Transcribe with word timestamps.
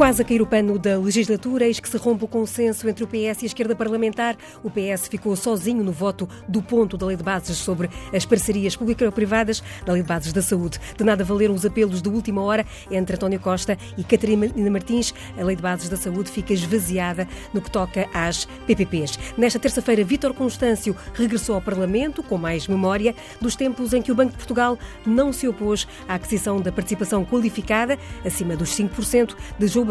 quase 0.00 0.22
a 0.22 0.24
cair 0.24 0.40
o 0.40 0.46
pano 0.46 0.78
da 0.78 0.98
legislatura, 0.98 1.66
eis 1.66 1.78
que 1.78 1.86
se 1.86 1.98
rompe 1.98 2.24
o 2.24 2.26
consenso 2.26 2.88
entre 2.88 3.04
o 3.04 3.06
PS 3.06 3.42
e 3.42 3.44
a 3.44 3.46
esquerda 3.48 3.76
parlamentar. 3.76 4.34
O 4.64 4.70
PS 4.70 5.08
ficou 5.08 5.36
sozinho 5.36 5.84
no 5.84 5.92
voto 5.92 6.26
do 6.48 6.62
ponto 6.62 6.96
da 6.96 7.04
Lei 7.04 7.18
de 7.18 7.22
Bases 7.22 7.58
sobre 7.58 7.90
as 8.10 8.24
parcerias 8.24 8.74
público-privadas 8.74 9.62
na 9.86 9.92
Lei 9.92 10.00
de 10.00 10.08
Bases 10.08 10.32
da 10.32 10.40
Saúde. 10.40 10.80
De 10.96 11.04
nada 11.04 11.22
valeram 11.22 11.54
os 11.54 11.66
apelos 11.66 12.00
de 12.00 12.08
última 12.08 12.40
hora 12.40 12.64
entre 12.90 13.14
António 13.14 13.38
Costa 13.38 13.76
e 13.98 14.02
Catarina 14.02 14.70
Martins. 14.70 15.12
A 15.38 15.44
Lei 15.44 15.54
de 15.54 15.60
Bases 15.60 15.90
da 15.90 15.98
Saúde 15.98 16.30
fica 16.30 16.54
esvaziada 16.54 17.28
no 17.52 17.60
que 17.60 17.70
toca 17.70 18.08
às 18.14 18.46
PPPs. 18.66 19.18
Nesta 19.36 19.58
terça-feira, 19.58 20.02
Vítor 20.02 20.32
Constâncio 20.32 20.96
regressou 21.12 21.56
ao 21.56 21.60
Parlamento 21.60 22.22
com 22.22 22.38
mais 22.38 22.66
memória 22.66 23.14
dos 23.38 23.54
tempos 23.54 23.92
em 23.92 24.00
que 24.00 24.10
o 24.10 24.14
Banco 24.14 24.30
de 24.30 24.38
Portugal 24.38 24.78
não 25.04 25.30
se 25.30 25.46
opôs 25.46 25.86
à 26.08 26.14
aquisição 26.14 26.58
da 26.58 26.72
participação 26.72 27.22
qualificada, 27.22 27.98
acima 28.24 28.56
dos 28.56 28.70
5%, 28.70 29.36
de 29.58 29.68
João 29.68 29.89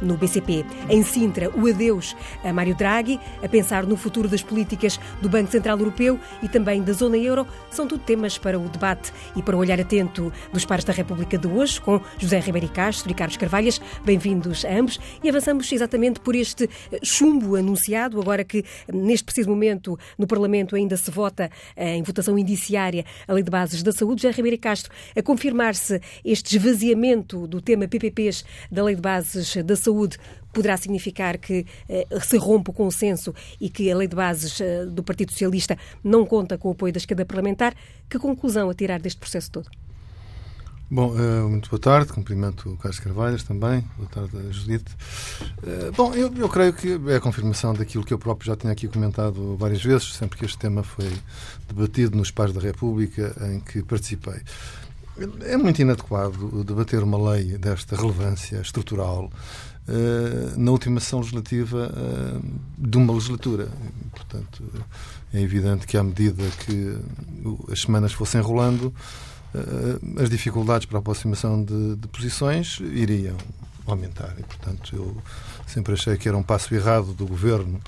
No 0.00 0.16
BCP. 0.16 0.64
Em 0.88 1.02
Sintra, 1.02 1.50
o 1.50 1.68
adeus 1.68 2.16
a 2.42 2.50
Mário 2.50 2.74
Draghi, 2.74 3.20
a 3.42 3.48
pensar 3.48 3.84
no 3.84 3.94
futuro 3.94 4.26
das 4.26 4.42
políticas 4.42 4.98
do 5.20 5.28
Banco 5.28 5.50
Central 5.50 5.78
Europeu 5.78 6.18
e 6.42 6.48
também 6.48 6.82
da 6.82 6.94
zona 6.94 7.18
euro, 7.18 7.46
são 7.70 7.86
tudo 7.86 8.02
temas 8.02 8.38
para 8.38 8.58
o 8.58 8.68
debate 8.70 9.12
e 9.36 9.42
para 9.42 9.54
o 9.54 9.58
olhar 9.58 9.78
atento 9.78 10.32
dos 10.50 10.64
pares 10.64 10.84
da 10.84 10.94
República 10.94 11.36
de 11.36 11.46
hoje, 11.46 11.78
com 11.78 12.00
José 12.16 12.40
Ribeiro 12.40 12.68
Castro 12.68 13.10
e 13.10 13.14
Carlos 13.14 13.36
Carvalhas. 13.36 13.80
Bem-vindos 14.02 14.64
a 14.64 14.72
ambos 14.72 14.98
e 15.22 15.28
avançamos 15.28 15.70
exatamente 15.70 16.20
por 16.20 16.34
este 16.34 16.70
chumbo 17.02 17.56
anunciado, 17.56 18.18
agora 18.18 18.44
que 18.44 18.64
neste 18.90 19.24
preciso 19.24 19.50
momento 19.50 19.98
no 20.18 20.26
Parlamento 20.26 20.74
ainda 20.74 20.96
se 20.96 21.10
vota 21.10 21.50
em 21.76 22.02
votação 22.02 22.38
indiciária 22.38 23.04
a 23.28 23.32
Lei 23.34 23.42
de 23.42 23.50
Bases 23.50 23.82
da 23.82 23.92
Saúde. 23.92 24.22
José 24.22 24.34
Ribeiro 24.34 24.58
Castro, 24.58 24.90
a 25.14 25.22
confirmar-se 25.22 26.00
este 26.24 26.56
esvaziamento 26.56 27.46
do 27.46 27.60
tema 27.60 27.86
PPPs 27.86 28.44
da 28.70 28.82
Lei 28.82 28.94
de 28.94 29.02
Bases 29.02 29.33
bases 29.34 29.64
da 29.64 29.76
saúde 29.76 30.18
poderá 30.52 30.76
significar 30.76 31.36
que 31.38 31.66
eh, 31.88 32.06
se 32.22 32.36
rompe 32.36 32.70
o 32.70 32.72
consenso 32.72 33.34
e 33.60 33.68
que 33.68 33.90
a 33.90 33.96
lei 33.96 34.06
de 34.06 34.14
bases 34.14 34.60
eh, 34.60 34.86
do 34.86 35.02
Partido 35.02 35.32
Socialista 35.32 35.76
não 36.02 36.24
conta 36.24 36.56
com 36.56 36.68
o 36.68 36.72
apoio 36.72 36.92
da 36.92 36.98
esquerda 36.98 37.24
parlamentar. 37.24 37.74
Que 38.08 38.18
conclusão 38.18 38.70
a 38.70 38.74
tirar 38.74 39.00
deste 39.00 39.18
processo 39.18 39.50
todo? 39.50 39.68
Bom, 40.88 41.12
eh, 41.18 41.48
muito 41.48 41.68
boa 41.68 41.80
tarde, 41.80 42.12
cumprimento 42.12 42.70
o 42.70 42.76
Carlos 42.76 43.00
Carvalhas 43.00 43.42
também, 43.42 43.84
boa 43.96 44.08
tarde 44.08 44.52
Judite. 44.52 44.94
Bom, 45.96 46.14
eu, 46.14 46.32
eu, 46.36 46.48
creio 46.48 46.72
que 46.72 47.00
é 47.08 47.16
a 47.16 47.20
confirmação 47.20 47.74
daquilo 47.74 48.04
que 48.04 48.14
eu 48.14 48.18
próprio 48.18 48.46
já 48.46 48.54
tinha 48.54 48.72
aqui 48.72 48.86
comentado 48.86 49.56
várias 49.56 49.82
vezes, 49.82 50.14
sempre 50.14 50.38
que 50.38 50.44
este 50.44 50.58
tema 50.58 50.84
foi 50.84 51.10
debatido 51.66 52.16
nos 52.16 52.30
pares 52.30 52.54
da 52.54 52.60
República 52.60 53.34
em 53.50 53.58
que 53.58 53.82
participei. 53.82 54.40
É 55.42 55.56
muito 55.56 55.80
inadequado 55.80 56.64
debater 56.64 57.02
uma 57.02 57.32
lei 57.32 57.56
desta 57.56 57.94
relevância 57.94 58.60
estrutural 58.60 59.30
uh, 59.88 60.58
na 60.58 60.72
última 60.72 60.98
sessão 60.98 61.20
legislativa 61.20 61.88
uh, 61.92 62.42
de 62.76 62.98
uma 62.98 63.12
legislatura. 63.12 63.68
Portanto, 64.10 64.64
é 65.32 65.40
evidente 65.40 65.86
que, 65.86 65.96
à 65.96 66.02
medida 66.02 66.42
que 66.66 66.98
as 67.70 67.82
semanas 67.82 68.12
fossem 68.12 68.40
rolando, 68.40 68.92
uh, 69.54 70.20
as 70.20 70.28
dificuldades 70.28 70.86
para 70.86 70.98
a 70.98 71.00
aproximação 71.00 71.62
de, 71.62 71.94
de 71.94 72.08
posições 72.08 72.80
iriam 72.80 73.36
aumentar. 73.86 74.34
E, 74.38 74.42
portanto, 74.42 74.96
eu 74.96 75.16
sempre 75.64 75.92
achei 75.92 76.16
que 76.16 76.28
era 76.28 76.36
um 76.36 76.42
passo 76.42 76.74
errado 76.74 77.14
do 77.14 77.24
governo 77.24 77.80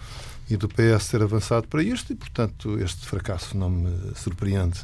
e 0.48 0.56
do 0.56 0.68
PS 0.68 1.08
ter 1.10 1.22
avançado 1.22 1.66
para 1.66 1.82
isto 1.82 2.12
e, 2.12 2.16
portanto, 2.16 2.78
este 2.78 3.06
fracasso 3.06 3.56
não 3.56 3.68
me 3.68 3.90
surpreende. 4.14 4.80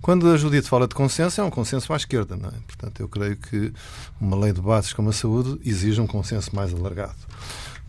Quando 0.00 0.28
a 0.28 0.36
Judite 0.36 0.68
fala 0.68 0.86
de 0.86 0.94
consenso, 0.94 1.40
é 1.40 1.44
um 1.44 1.50
consenso 1.50 1.92
à 1.92 1.96
esquerda, 1.96 2.36
não 2.36 2.48
é? 2.48 2.54
Portanto, 2.66 3.00
eu 3.00 3.08
creio 3.08 3.36
que 3.36 3.72
uma 4.20 4.36
lei 4.36 4.52
de 4.52 4.60
bases 4.60 4.92
como 4.92 5.10
a 5.10 5.12
saúde 5.12 5.60
exige 5.64 6.00
um 6.00 6.06
consenso 6.06 6.54
mais 6.54 6.72
alargado. 6.72 7.18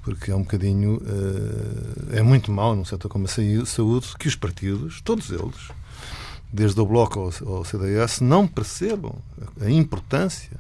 Porque 0.02 0.32
é 0.32 0.36
um 0.36 0.42
bocadinho. 0.42 0.96
Uh, 0.96 2.16
é 2.16 2.24
muito 2.24 2.52
mal 2.52 2.76
num 2.76 2.84
setor 2.84 3.08
como 3.08 3.26
a 3.26 3.66
saúde 3.66 4.08
que 4.18 4.28
os 4.28 4.36
partidos, 4.36 5.00
todos 5.02 5.30
eles, 5.30 5.70
desde 6.52 6.80
o 6.82 6.86
Bloco 6.88 7.20
ao, 7.20 7.58
ao 7.58 7.64
CDS, 7.64 8.20
não 8.20 8.48
percebam 8.48 9.16
a 9.62 9.70
importância 9.70 10.60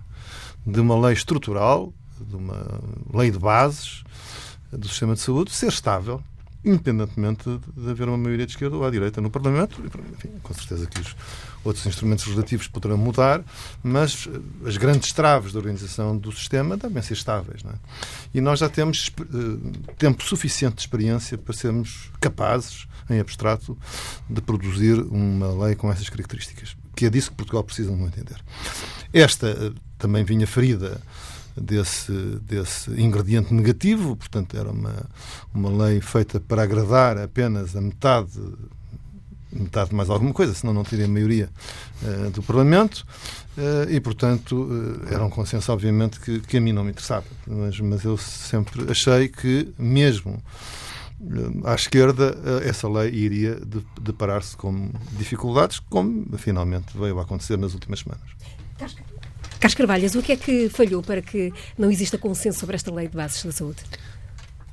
de 0.64 0.80
uma 0.80 0.96
lei 0.96 1.14
estrutural, 1.14 1.92
de 2.20 2.36
uma 2.36 2.80
lei 3.12 3.32
de 3.32 3.40
bases 3.40 4.04
do 4.72 4.88
sistema 4.88 5.16
de 5.16 5.22
saúde 5.22 5.52
ser 5.52 5.70
estável 5.70 6.22
independentemente 6.64 7.44
de 7.76 7.90
haver 7.90 8.08
uma 8.08 8.18
maioria 8.18 8.46
de 8.46 8.52
esquerda 8.52 8.76
ou 8.76 8.86
à 8.86 8.92
direita 8.92 9.20
no 9.20 9.30
Parlamento. 9.30 9.82
Enfim, 10.14 10.30
com 10.44 10.54
certeza 10.54 10.86
que 10.86 11.02
os 11.02 11.16
outros 11.64 11.86
instrumentos 11.86 12.26
legislativos 12.26 12.68
poderão 12.68 12.98
mudar, 12.98 13.44
mas 13.84 14.28
eh, 14.28 14.68
as 14.68 14.78
grandes 14.78 15.12
traves 15.12 15.54
da 15.54 15.60
organização 15.60 16.18
do 16.18 16.32
sistema 16.32 16.78
devem 16.78 17.02
ser 17.02 17.14
estáveis. 17.14 17.62
É? 17.66 17.74
E 18.34 18.42
nós 18.42 18.60
já 18.60 18.70
temos 18.70 19.08
uh, 19.08 19.94
tempo 19.98 20.24
suficiente 20.24 20.76
de 20.76 20.82
experiência 20.82 21.38
para 21.38 21.54
sermos 21.54 22.12
capazes, 22.20 22.88
em 23.10 23.20
abstrato, 23.20 23.78
de 24.30 24.42
produzir 24.42 25.00
uma 25.00 25.66
lei 25.66 25.76
com 25.76 25.92
essas 25.92 26.10
características. 26.10 26.76
Que 26.96 27.06
é 27.06 27.10
disso 27.10 27.32
que 27.32 27.38
Portugal 27.38 27.64
precisa, 27.64 27.92
no 27.92 27.98
meu 27.98 28.08
entender. 28.08 28.38
Esta 29.12 29.48
uh, 29.52 29.76
também 29.98 30.24
vinha 30.24 30.46
ferida 30.46 31.02
desse, 31.56 32.12
desse 32.42 32.92
ingrediente 32.92 33.54
negativo, 33.54 34.16
portanto, 34.16 34.58
era 34.58 34.70
uma, 34.70 34.96
uma 35.54 35.86
lei 35.86 36.02
feita 36.02 36.40
para 36.40 36.64
agradar 36.64 37.18
apenas 37.18 37.76
a 37.76 37.82
metade 37.82 38.40
metade 39.52 39.94
mais 39.94 40.10
alguma 40.10 40.34
coisa, 40.34 40.54
senão 40.54 40.74
não 40.74 40.84
teria 40.84 41.08
maioria 41.08 41.50
uh, 42.04 42.32
do 42.32 42.42
Parlamento 42.42 43.06
uh, 43.58 43.90
e, 43.90 44.00
portanto, 44.00 44.56
uh, 44.56 45.14
era 45.14 45.24
um 45.26 45.30
consenso, 45.30 45.72
obviamente, 45.72 46.20
que, 46.20 46.40
que 46.40 46.58
a 46.58 46.62
mim 46.62 46.72
não 46.72 46.84
me 46.84 46.92
interessava. 46.92 47.26
Mas, 47.46 47.80
mas 47.80 48.04
eu 48.04 48.18
sempre 48.18 48.90
achei 48.90 49.28
que, 49.28 49.74
mesmo 49.78 50.42
à 51.66 51.76
esquerda, 51.76 52.36
essa 52.64 52.90
lei 52.90 53.12
iria 53.14 53.60
deparar-se 54.02 54.58
com 54.58 54.90
dificuldades, 55.12 55.80
como 55.80 56.26
finalmente 56.38 56.98
veio 56.98 57.20
a 57.20 57.22
acontecer 57.22 57.60
nas 57.60 57.76
últimas 57.76 58.00
semanas. 58.00 58.24
Carlos 59.62 59.76
Carvalhas, 59.76 60.16
o 60.16 60.24
que 60.24 60.32
é 60.32 60.36
que 60.36 60.70
falhou 60.70 61.04
para 61.04 61.22
que 61.22 61.54
não 61.78 61.92
exista 61.92 62.18
consenso 62.18 62.60
sobre 62.60 62.76
esta 62.76 62.92
lei 62.92 63.08
de 63.08 63.16
bases 63.16 63.46
da 63.46 63.52
saúde? 63.52 63.84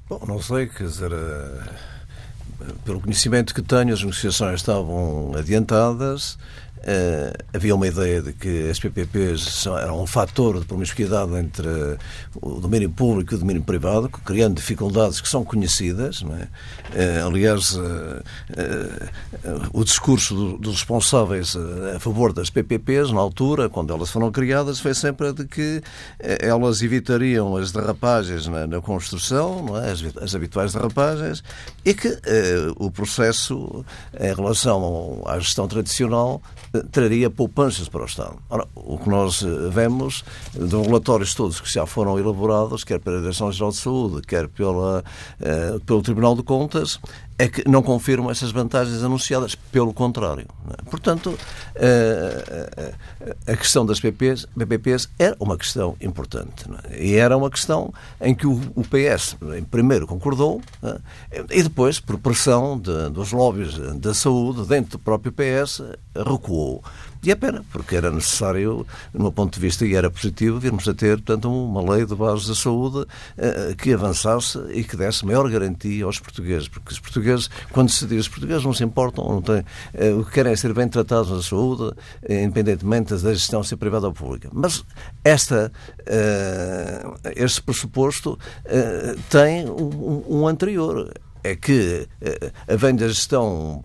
Bom, 0.09 0.25
não 0.27 0.41
sei, 0.41 0.67
quer 0.67 0.85
dizer, 0.85 1.13
eh, 1.13 2.69
pelo 2.87 2.99
conhecimento 2.99 3.55
que 3.55 3.61
tenho, 3.61 3.93
as 3.93 4.01
negociações 4.01 4.61
estavam 4.61 5.33
adiantadas, 5.37 6.39
Uh, 6.79 7.45
havia 7.53 7.75
uma 7.75 7.87
ideia 7.87 8.23
de 8.23 8.33
que 8.33 8.71
as 8.71 8.79
PPPs 8.79 9.67
eram 9.67 10.03
um 10.03 10.07
fator 10.07 10.61
de 10.61 10.65
promiscuidade 10.65 11.35
entre 11.37 11.67
o 12.41 12.61
domínio 12.61 12.89
público 12.89 13.35
e 13.35 13.37
o 13.37 13.39
domínio 13.39 13.63
privado, 13.63 14.09
criando 14.09 14.55
dificuldades 14.57 15.21
que 15.21 15.29
são 15.29 15.45
conhecidas. 15.45 16.23
É? 16.95 17.23
Uh, 17.23 17.27
aliás, 17.27 17.75
uh, 17.75 18.23
o 19.73 19.85
discurso 19.85 20.35
do, 20.35 20.59
dos 20.59 20.77
responsáveis 20.77 21.57
a 21.95 21.99
favor 21.99 22.33
das 22.33 22.49
PPPs, 22.49 23.11
na 23.11 23.21
altura, 23.21 23.69
quando 23.69 23.93
elas 23.93 24.11
foram 24.11 24.31
criadas, 24.31 24.79
foi 24.79 24.95
sempre 24.95 25.33
de 25.33 25.47
que 25.47 25.83
elas 26.21 26.81
evitariam 26.83 27.57
as 27.57 27.73
derrapagens 27.73 28.47
na, 28.47 28.81
construção, 28.81 29.67
é? 29.79 29.91
as, 30.23 30.35
habituais 30.35 30.73
derrapagens, 30.73 31.43
e 31.85 31.93
que 31.93 32.19
o 32.77 32.91
processo 32.91 33.85
em 34.19 34.35
relação 34.35 35.23
à 35.27 35.39
gestão 35.39 35.67
tradicional 35.67 36.41
traria 36.91 37.31
poupanças 37.31 37.89
para 37.89 38.03
o 38.03 38.07
Estado. 38.07 38.37
Ora, 38.49 38.67
o 38.75 38.99
que 38.99 39.09
nós 39.09 39.43
eh, 39.43 39.47
vemos 39.71 40.25
dos 40.55 40.87
relatórios 40.87 41.35
todos 41.35 41.61
que 41.61 41.73
já 41.73 41.87
foram 41.87 42.19
elaborados, 42.19 42.85
quer 42.85 43.01
pela 43.01 43.21
Direção-Geral 43.21 43.71
de 43.71 43.77
Saúde, 43.77 44.23
quer 44.27 44.49
pela, 44.49 45.03
uh, 45.41 45.81
pelo 45.81 46.03
Tribunal 46.03 46.35
de 46.35 46.43
Contas, 46.43 47.01
é 47.39 47.49
que 47.49 47.69
não 47.69 47.83
confirmam 47.83 48.31
essas 48.31 48.51
vantagens 48.51 49.03
anunciadas, 49.03 49.55
pelo 49.55 49.95
contrário. 49.95 50.47
É? 50.71 50.91
Portanto, 50.91 51.39
eh, 51.77 52.95
a 53.47 53.57
questão 53.57 53.87
das 53.87 54.01
PPPs, 54.01 54.47
PPPs 54.47 55.09
era 55.17 55.37
uma 55.39 55.57
questão 55.57 55.97
importante. 56.01 56.65
É? 56.91 57.07
E 57.07 57.15
era 57.15 57.37
uma 57.37 57.49
questão 57.49 57.95
em 58.21 58.35
que 58.35 58.47
o 58.47 58.59
PS, 58.91 59.37
primeiro, 59.71 60.07
concordou 60.07 60.61
é? 60.83 60.99
e 61.51 61.63
depois, 61.63 62.01
por 62.01 62.19
pressão 62.19 62.77
de, 62.77 63.09
dos 63.11 63.31
lobbies 63.31 63.79
da 64.01 64.13
saúde, 64.13 64.67
dentro 64.67 64.93
do 64.93 64.99
próprio 64.99 65.33
PS, 65.33 65.83
recuou. 66.17 66.83
E 67.23 67.33
é 67.33 67.35
pena, 67.35 67.65
porque 67.73 67.97
era 67.97 68.13
necessário, 68.13 68.87
do 69.13 69.21
meu 69.21 69.33
ponto 69.33 69.53
de 69.53 69.61
vista, 69.61 69.85
e 69.85 69.95
era 69.95 70.09
positivo, 70.09 70.59
virmos 70.59 70.89
a 70.89 70.95
ter, 70.95 71.17
portanto, 71.17 71.51
uma 71.51 71.83
lei 71.83 72.07
de 72.07 72.15
bases 72.15 72.47
da 72.47 72.55
saúde 72.55 73.07
que 73.77 73.93
avançasse 73.93 74.59
e 74.71 74.85
que 74.85 74.97
desse 74.97 75.27
maior 75.27 75.51
garantia 75.51 76.05
aos 76.05 76.21
portugueses. 76.21 76.69
Porque 76.69 76.93
os 76.93 77.01
portugueses, 77.01 77.28
quando 77.73 77.91
se 77.91 78.07
diz 78.07 78.21
os 78.21 78.29
portugueses 78.29 78.65
não 78.65 78.73
se 78.73 78.85
importam, 78.85 79.27
não 79.29 79.43
têm, 79.43 79.61
uh, 79.61 80.21
o 80.21 80.25
que 80.25 80.33
querem 80.33 80.53
é 80.53 80.57
ser 80.57 80.73
bem 80.73 80.89
tratados 80.89 81.31
na 81.31 81.43
saúde, 81.43 81.83
uh, 81.83 81.95
independentemente 82.29 83.15
da 83.17 83.33
gestão 83.33 83.63
ser 83.63 83.77
privada 83.77 84.07
ou 84.07 84.13
pública. 84.13 84.49
Mas 84.53 84.85
esta, 85.25 85.71
este 87.37 87.63
pressuposto 87.63 88.39
tem 89.29 89.69
um, 89.69 90.25
um 90.29 90.47
anterior 90.47 91.13
é 91.45 91.55
que, 91.55 92.07
havendo 92.67 93.05
a 93.05 93.09
gestão 93.09 93.85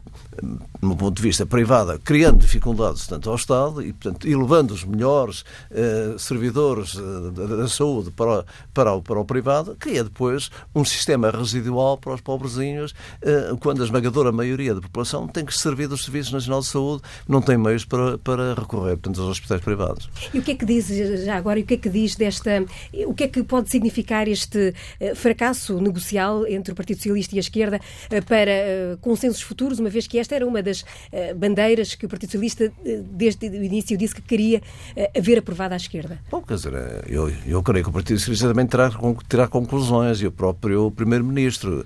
no 0.83 0.95
ponto 0.95 1.15
de 1.15 1.21
vista 1.21 1.45
privada, 1.45 1.99
criando 2.03 2.39
dificuldades 2.39 3.07
tanto 3.07 3.29
ao 3.29 3.35
Estado 3.35 3.81
e, 3.81 3.93
portanto, 3.93 4.27
elevando 4.27 4.73
os 4.73 4.83
melhores 4.83 5.43
eh, 5.71 6.15
servidores 6.17 6.95
eh, 6.97 7.57
da 7.57 7.67
saúde 7.67 8.11
para, 8.11 8.45
para, 8.73 8.93
o, 8.93 9.01
para 9.01 9.19
o 9.19 9.25
privado, 9.25 9.75
cria 9.79 10.03
depois 10.03 10.49
um 10.75 10.83
sistema 10.83 11.31
residual 11.31 11.97
para 11.97 12.13
os 12.13 12.21
pobrezinhos, 12.21 12.93
eh, 13.21 13.51
quando 13.59 13.81
a 13.81 13.85
esmagadora 13.85 14.31
maioria 14.31 14.75
da 14.75 14.81
população 14.81 15.27
tem 15.27 15.45
que 15.45 15.57
servir 15.57 15.87
dos 15.87 16.03
Serviços 16.03 16.33
Nacional 16.33 16.61
de 16.61 16.67
Saúde, 16.67 17.03
não 17.27 17.41
tem 17.41 17.57
meios 17.57 17.85
para, 17.85 18.17
para 18.17 18.53
recorrer, 18.53 18.97
portanto, 18.97 19.21
aos 19.21 19.29
hospitais 19.29 19.61
privados. 19.61 20.09
E 20.33 20.39
o 20.39 20.41
que 20.41 20.51
é 20.51 20.55
que 20.55 20.65
diz, 20.65 20.87
já 21.23 21.35
agora, 21.35 21.59
o 21.59 21.63
que 21.63 21.75
é 21.75 21.77
que 21.77 21.89
diz 21.89 22.15
desta, 22.15 22.65
o 23.05 23.13
que 23.13 23.25
é 23.25 23.27
que 23.27 23.43
pode 23.43 23.69
significar 23.69 24.27
este 24.27 24.73
eh, 24.99 25.15
fracasso 25.15 25.79
negocial 25.79 26.45
entre 26.47 26.73
o 26.73 26.75
Partido 26.75 26.97
Socialista 26.97 27.35
e 27.35 27.39
a 27.39 27.41
esquerda 27.41 27.79
eh, 28.09 28.21
para 28.21 28.51
eh, 28.51 28.97
consensos 29.01 29.41
futuros, 29.41 29.79
uma 29.79 29.89
vez 29.89 30.07
que 30.07 30.17
esta 30.17 30.35
era 30.35 30.45
uma 30.45 30.61
das 30.61 30.72
uh, 30.81 31.35
bandeiras 31.35 31.95
que 31.95 32.05
o 32.05 32.09
Partido 32.09 32.31
Socialista, 32.31 32.65
uh, 32.65 33.03
desde 33.11 33.47
o 33.47 33.63
início, 33.63 33.97
disse 33.97 34.15
que 34.15 34.21
queria 34.21 34.59
uh, 34.59 35.21
ver 35.21 35.37
aprovada 35.37 35.75
à 35.75 35.77
esquerda? 35.77 36.19
Bom, 36.29 36.41
quer 36.41 36.55
dizer, 36.55 36.73
eu, 37.07 37.31
eu 37.45 37.61
creio 37.61 37.83
que 37.83 37.89
o 37.89 37.93
Partido 37.93 38.17
Socialista 38.19 38.47
também 38.47 38.65
terá, 38.65 38.91
terá 39.27 39.47
conclusões 39.47 40.21
e 40.21 40.27
o 40.27 40.31
próprio 40.31 40.89
Primeiro-Ministro, 40.91 41.85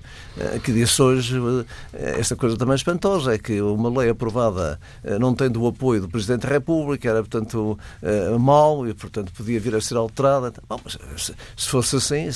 que 0.62 0.72
disse 0.72 1.00
hoje 1.02 1.36
esta 1.92 2.36
coisa 2.36 2.56
também 2.56 2.74
espantosa, 2.74 3.34
é 3.34 3.38
que 3.38 3.60
uma 3.60 3.88
lei 4.00 4.10
aprovada 4.10 4.78
não 5.20 5.34
tendo 5.34 5.62
o 5.62 5.66
apoio 5.66 6.00
do 6.00 6.08
Presidente 6.08 6.42
da 6.42 6.48
República 6.48 7.08
era, 7.08 7.20
portanto, 7.20 7.78
mau 8.38 8.86
e, 8.86 8.94
portanto, 8.94 9.32
podia 9.32 9.58
vir 9.60 9.74
a 9.74 9.80
ser 9.80 9.96
alterada. 9.96 10.52
Bom, 10.68 10.80
se 11.16 11.68
fosse 11.68 11.96
assim, 11.96 12.28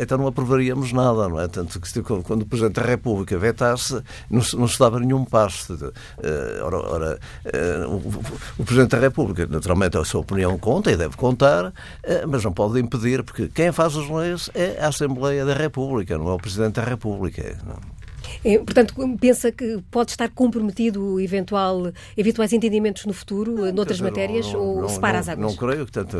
então 0.00 0.18
não 0.18 0.26
aprovaríamos 0.26 0.92
nada, 0.92 1.28
não 1.28 1.40
é? 1.40 1.48
Tanto 1.48 1.80
que 1.80 2.02
quando 2.02 2.42
o 2.42 2.46
Presidente 2.46 2.74
da 2.74 2.82
República 2.82 3.38
vetasse, 3.38 3.94
não, 4.30 4.42
não 4.54 4.68
se 4.68 4.78
dava 4.78 5.00
nenhum 5.00 5.24
passo. 5.24 5.92
Uh, 6.18 6.64
ora, 6.64 6.76
ora 6.76 7.18
uh, 7.44 7.90
o, 7.90 8.62
o, 8.62 8.64
Presidente 8.64 8.90
da 8.90 8.98
República, 8.98 9.46
naturalmente, 9.46 9.96
a 9.96 10.04
sua 10.04 10.20
opinião 10.20 10.58
conta 10.58 10.90
e 10.90 10.96
deve 10.96 11.16
contar, 11.16 11.66
uh, 11.66 11.72
mas 12.28 12.44
não 12.44 12.52
pode 12.52 12.80
impedir, 12.80 13.22
porque 13.22 13.48
quem 13.48 13.72
faz 13.72 13.96
as 13.96 14.08
leis 14.08 14.50
é 14.54 14.78
a 14.80 14.88
Assembleia 14.88 15.44
da 15.44 15.54
República, 15.54 16.16
não 16.16 16.28
é 16.28 16.32
o 16.32 16.38
Presidente 16.38 16.74
da 16.74 16.84
República. 16.84 17.56
É, 18.44 18.58
portanto, 18.58 18.94
pensa 19.20 19.50
que 19.52 19.82
pode 19.90 20.10
estar 20.10 20.28
comprometido 20.30 21.20
eventual, 21.20 21.92
eventuais 22.16 22.52
entendimentos 22.52 23.04
no 23.04 23.12
futuro, 23.12 23.52
não, 23.52 23.72
noutras 23.72 23.98
dizer, 23.98 24.10
matérias, 24.10 24.52
não, 24.52 24.60
ou 24.60 24.80
não, 24.82 24.88
separa 24.88 25.18
as 25.18 25.28
águas? 25.28 25.46
Não 25.46 25.56
creio, 25.56 25.78
portanto, 25.78 26.16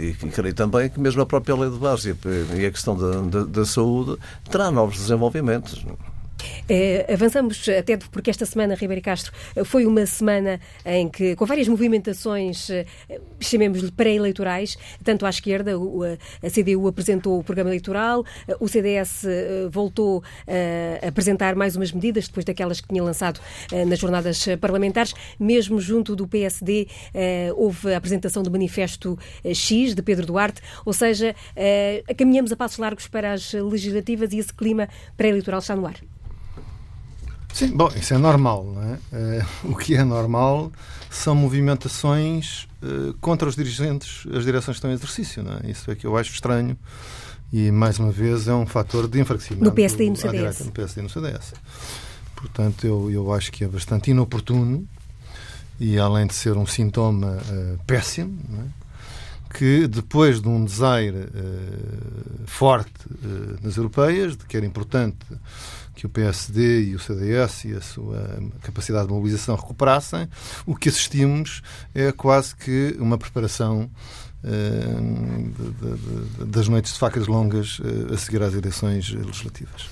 e, 0.00 0.08
e 0.10 0.30
creio 0.30 0.54
também 0.54 0.88
que 0.88 1.00
mesmo 1.00 1.22
a 1.22 1.26
própria 1.26 1.54
lei 1.54 1.70
de 1.70 1.78
base 1.78 2.16
e 2.56 2.66
a 2.66 2.70
questão 2.70 2.96
da, 2.96 3.20
da, 3.20 3.44
da 3.44 3.64
saúde 3.64 4.18
terá 4.50 4.70
novos 4.70 4.96
desenvolvimentos. 4.96 5.84
Eh, 6.68 7.06
avançamos 7.12 7.66
até 7.68 7.96
porque 7.96 8.30
esta 8.30 8.44
semana, 8.44 8.74
Ribeiro 8.74 9.02
Castro, 9.02 9.32
eh, 9.56 9.64
foi 9.64 9.86
uma 9.86 10.04
semana 10.06 10.60
em 10.84 11.08
que, 11.08 11.34
com 11.34 11.46
várias 11.46 11.66
movimentações, 11.68 12.70
eh, 12.70 12.86
chamemos-lhe 13.40 13.90
pré-eleitorais, 13.90 14.76
tanto 15.02 15.24
à 15.26 15.30
esquerda, 15.30 15.72
a 16.42 16.50
CDU 16.50 16.88
apresentou 16.88 17.38
o 17.38 17.44
programa 17.44 17.70
eleitoral, 17.70 18.24
o 18.60 18.68
CDS 18.68 19.24
voltou 19.70 20.22
a 21.02 21.06
apresentar 21.06 21.54
mais 21.54 21.76
umas 21.76 21.92
medidas 21.92 22.26
depois 22.26 22.44
daquelas 22.44 22.80
que 22.80 22.88
tinha 22.88 23.02
lançado 23.02 23.40
nas 23.86 23.98
jornadas 23.98 24.46
parlamentares, 24.60 25.14
mesmo 25.38 25.80
junto 25.80 26.16
do 26.16 26.26
PSD 26.26 26.88
houve 27.54 27.94
a 27.94 27.96
apresentação 27.96 28.42
do 28.42 28.50
manifesto 28.50 29.18
X 29.54 29.94
de 29.94 30.02
Pedro 30.02 30.26
Duarte, 30.26 30.60
ou 30.84 30.92
seja, 30.92 31.34
caminhamos 32.16 32.52
a 32.52 32.56
passos 32.56 32.78
largos 32.78 33.06
para 33.06 33.32
as 33.32 33.52
legislativas 33.52 34.32
e 34.32 34.38
esse 34.38 34.52
clima 34.52 34.88
pré-eleitoral 35.16 35.60
está 35.60 35.76
no 35.76 35.86
ar. 35.86 35.96
Sim, 37.58 37.76
bom, 37.76 37.90
isso 37.96 38.14
é 38.14 38.18
normal, 38.18 38.64
não 38.72 38.82
é? 38.84 38.94
Uh, 38.94 39.46
o 39.72 39.74
que 39.74 39.96
é 39.96 40.04
normal 40.04 40.70
são 41.10 41.34
movimentações 41.34 42.68
uh, 42.80 43.12
contra 43.20 43.48
os 43.48 43.56
dirigentes, 43.56 44.24
as 44.32 44.44
direções 44.44 44.76
que 44.76 44.78
estão 44.78 44.90
em 44.92 44.94
exercício, 44.94 45.42
não 45.42 45.54
é? 45.54 45.68
Isso 45.68 45.90
é 45.90 45.96
que 45.96 46.06
eu 46.06 46.16
acho 46.16 46.30
estranho 46.30 46.78
e, 47.52 47.72
mais 47.72 47.98
uma 47.98 48.12
vez, 48.12 48.46
é 48.46 48.54
um 48.54 48.64
fator 48.64 49.08
de 49.08 49.20
enfraquecimento. 49.20 49.64
No 49.64 49.72
PSD 49.72 50.04
e 50.04 50.10
no 50.10 50.14
CDS. 50.16 50.38
Direita, 50.38 50.64
no 50.66 50.70
PSD 50.70 51.00
e 51.00 51.02
no 51.02 51.10
CDS. 51.10 51.54
Portanto, 52.36 52.86
eu, 52.86 53.10
eu 53.10 53.32
acho 53.32 53.50
que 53.50 53.64
é 53.64 53.66
bastante 53.66 54.12
inoportuno 54.12 54.86
e, 55.80 55.98
além 55.98 56.28
de 56.28 56.34
ser 56.34 56.56
um 56.56 56.64
sintoma 56.64 57.38
uh, 57.38 57.78
péssimo, 57.84 58.38
é? 58.52 59.58
que 59.58 59.88
depois 59.88 60.40
de 60.40 60.46
um 60.46 60.64
desaire 60.64 61.26
forte 62.46 62.92
nas 63.62 63.78
europeias, 63.78 64.36
de 64.36 64.44
que 64.44 64.56
era 64.56 64.64
importante 64.66 65.16
que 65.98 66.06
o 66.06 66.08
PSD 66.08 66.90
e 66.90 66.94
o 66.94 66.98
CDS 67.00 67.64
e 67.64 67.74
a 67.74 67.80
sua 67.80 68.40
capacidade 68.62 69.08
de 69.08 69.12
mobilização 69.12 69.56
recuperassem, 69.56 70.28
o 70.64 70.76
que 70.76 70.88
assistimos 70.88 71.60
é 71.92 72.12
quase 72.12 72.54
que 72.54 72.96
uma 73.00 73.18
preparação 73.18 73.90
uh, 74.44 76.46
das 76.46 76.68
noites 76.68 76.92
de 76.92 77.00
facas 77.00 77.26
longas 77.26 77.80
uh, 77.80 78.14
a 78.14 78.16
seguir 78.16 78.40
às 78.44 78.54
eleições 78.54 79.10
legislativas. 79.10 79.88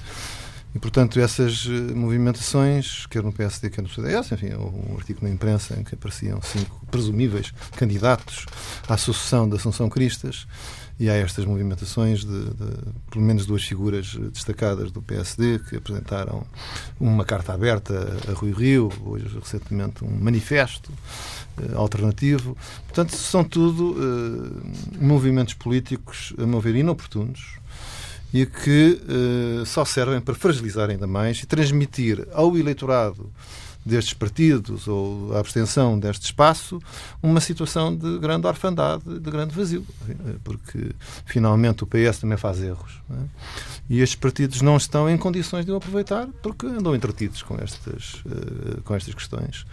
E, 0.77 0.79
portanto, 0.79 1.19
essas 1.19 1.67
eh, 1.67 1.95
movimentações, 1.95 3.07
quer 3.07 3.23
no 3.23 3.33
PSD, 3.33 3.71
quer 3.71 3.81
no 3.81 3.89
CDS, 3.89 4.33
enfim, 4.33 4.53
um 4.53 4.95
artigo 4.99 5.21
na 5.23 5.31
imprensa 5.31 5.75
em 5.75 5.83
que 5.83 5.95
apareciam 5.95 6.39
cinco 6.43 6.85
presumíveis 6.91 7.51
candidatos 7.79 8.45
à 8.87 8.95
sucessão 8.99 9.49
da 9.49 9.57
Assunção 9.57 9.89
Cristas, 9.89 10.47
e 10.99 11.11
há 11.11 11.15
estas 11.15 11.45
movimentações 11.45 12.25
de, 12.25 12.45
de, 12.45 12.67
pelo 13.11 13.25
menos 13.25 13.45
duas 13.45 13.63
figuras 13.63 14.17
destacadas 14.33 14.91
do 14.91 15.03
PSD 15.03 15.59
que 15.59 15.77
apresentaram 15.77 16.47
uma 16.99 17.25
carta 17.25 17.53
aberta 17.53 18.17
a 18.29 18.33
Rui 18.33 18.53
Rio, 18.53 18.91
hoje 19.05 19.39
recentemente 19.39 20.05
um 20.05 20.11
manifesto 20.11 20.91
uh, 20.91 21.79
alternativo. 21.79 22.57
Portanto, 22.87 23.15
são 23.15 23.45
tudo 23.45 23.93
uh, 23.93 25.05
movimentos 25.05 25.55
políticos, 25.55 26.33
a 26.39 26.47
meu 26.47 26.61
ver, 26.61 26.75
inoportunos 26.77 27.57
e 28.33 28.45
que 28.47 29.01
uh, 29.03 29.67
só 29.67 29.85
servem 29.85 30.21
para 30.21 30.35
fragilizar 30.35 30.91
ainda 30.91 31.07
mais 31.07 31.43
e 31.43 31.47
transmitir 31.47 32.27
ao 32.33 32.57
eleitorado 32.57 33.31
destes 33.87 34.15
partidos 34.15 34.89
ou 34.89 35.35
a 35.35 35.39
abstenção 35.39 35.99
deste 35.99 36.25
espaço 36.25 36.81
uma 37.23 37.41
situação 37.41 37.95
de 37.95 38.19
grande 38.19 38.47
orfandade, 38.47 39.05
de 39.05 39.31
grande 39.31 39.55
vazio, 39.55 39.87
porque 40.43 40.91
finalmente 41.25 41.85
o 41.85 41.87
PS 41.87 42.19
também 42.19 42.37
faz 42.37 42.61
erros 42.61 43.01
é? 43.11 43.15
e 43.89 44.01
estes 44.01 44.17
partidos 44.17 44.61
não 44.61 44.77
estão 44.77 45.09
em 45.09 45.17
condições 45.17 45.65
de 45.65 45.71
o 45.71 45.77
aproveitar 45.77 46.27
porque 46.43 46.67
andam 46.67 46.97
entretidos 46.97 47.43
com 47.43 47.55
estas, 47.63 48.23
eh, 48.27 48.81
com 48.85 48.95
estas 48.95 49.15
questões, 49.15 49.65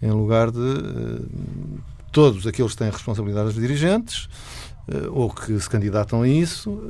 em 0.00 0.10
lugar 0.10 0.50
de 0.50 0.58
eh, 0.58 1.78
todos 2.10 2.46
aqueles 2.46 2.72
que 2.72 2.78
têm 2.78 2.90
responsabilidades 2.90 3.54
dirigentes 3.54 4.28
eh, 4.88 5.08
ou 5.10 5.28
que 5.30 5.58
se 5.60 5.68
candidatam 5.68 6.22
a 6.22 6.28
isso, 6.28 6.80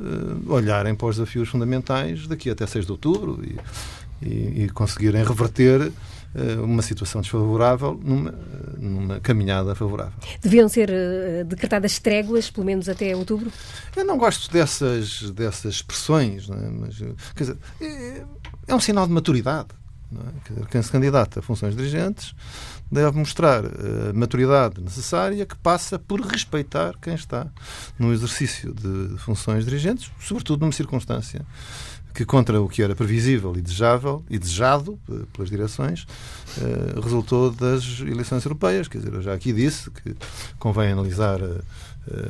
olharem 0.47 0.95
para 0.95 1.07
os 1.07 1.17
desafios 1.17 1.49
fundamentais 1.49 2.27
daqui 2.27 2.49
até 2.49 2.65
6 2.65 2.85
de 2.85 2.91
outubro 2.93 3.41
e, 3.43 4.25
e, 4.25 4.63
e 4.63 4.69
conseguirem 4.69 5.23
reverter 5.23 5.91
uma 6.63 6.81
situação 6.81 7.21
desfavorável 7.21 7.99
numa, 8.01 8.33
numa 8.77 9.19
caminhada 9.19 9.75
favorável. 9.75 10.13
Deviam 10.41 10.69
ser 10.69 10.89
uh, 10.89 11.45
decretadas 11.45 11.99
tréguas, 11.99 12.49
pelo 12.49 12.65
menos 12.65 12.87
até 12.87 13.15
outubro? 13.15 13.51
Eu 13.95 14.05
não 14.05 14.17
gosto 14.17 14.51
dessas, 14.51 15.29
dessas 15.31 15.75
expressões, 15.75 16.49
é? 16.49 16.53
mas 16.53 16.97
quer 17.35 17.43
dizer, 17.43 17.57
é, 17.81 18.23
é, 18.67 18.75
um 18.75 18.79
sinal 18.79 19.05
de 19.05 19.13
maturidade. 19.13 19.69
É? 20.13 20.65
Quem 20.69 20.81
se 20.81 20.91
candidata 20.91 21.39
a 21.39 21.43
funções 21.43 21.75
dirigentes 21.75 22.33
deve 22.91 23.17
mostrar 23.17 23.63
a 23.65 24.13
maturidade 24.13 24.81
necessária 24.81 25.45
que 25.45 25.55
passa 25.55 25.97
por 25.97 26.19
respeitar 26.19 26.93
quem 27.01 27.13
está 27.13 27.47
no 27.97 28.11
exercício 28.11 28.73
de 28.73 29.17
funções 29.17 29.63
dirigentes, 29.63 30.11
sobretudo 30.19 30.61
numa 30.61 30.73
circunstância 30.73 31.45
que 32.13 32.25
contra 32.25 32.61
o 32.61 32.67
que 32.67 32.83
era 32.83 32.95
previsível 32.95 33.55
e 33.55 33.61
desejável 33.61 34.23
e 34.29 34.37
desejado 34.37 34.99
pelas 35.33 35.49
direções 35.49 36.05
eh, 36.57 36.99
resultou 37.01 37.51
das 37.51 37.99
eleições 38.01 38.43
europeias. 38.43 38.87
Quer 38.87 38.99
dizer, 38.99 39.13
eu 39.13 39.21
já 39.21 39.33
aqui 39.33 39.53
disse 39.53 39.89
que 39.91 40.15
convém 40.59 40.91
analisar 40.91 41.39
eh, 41.41 41.61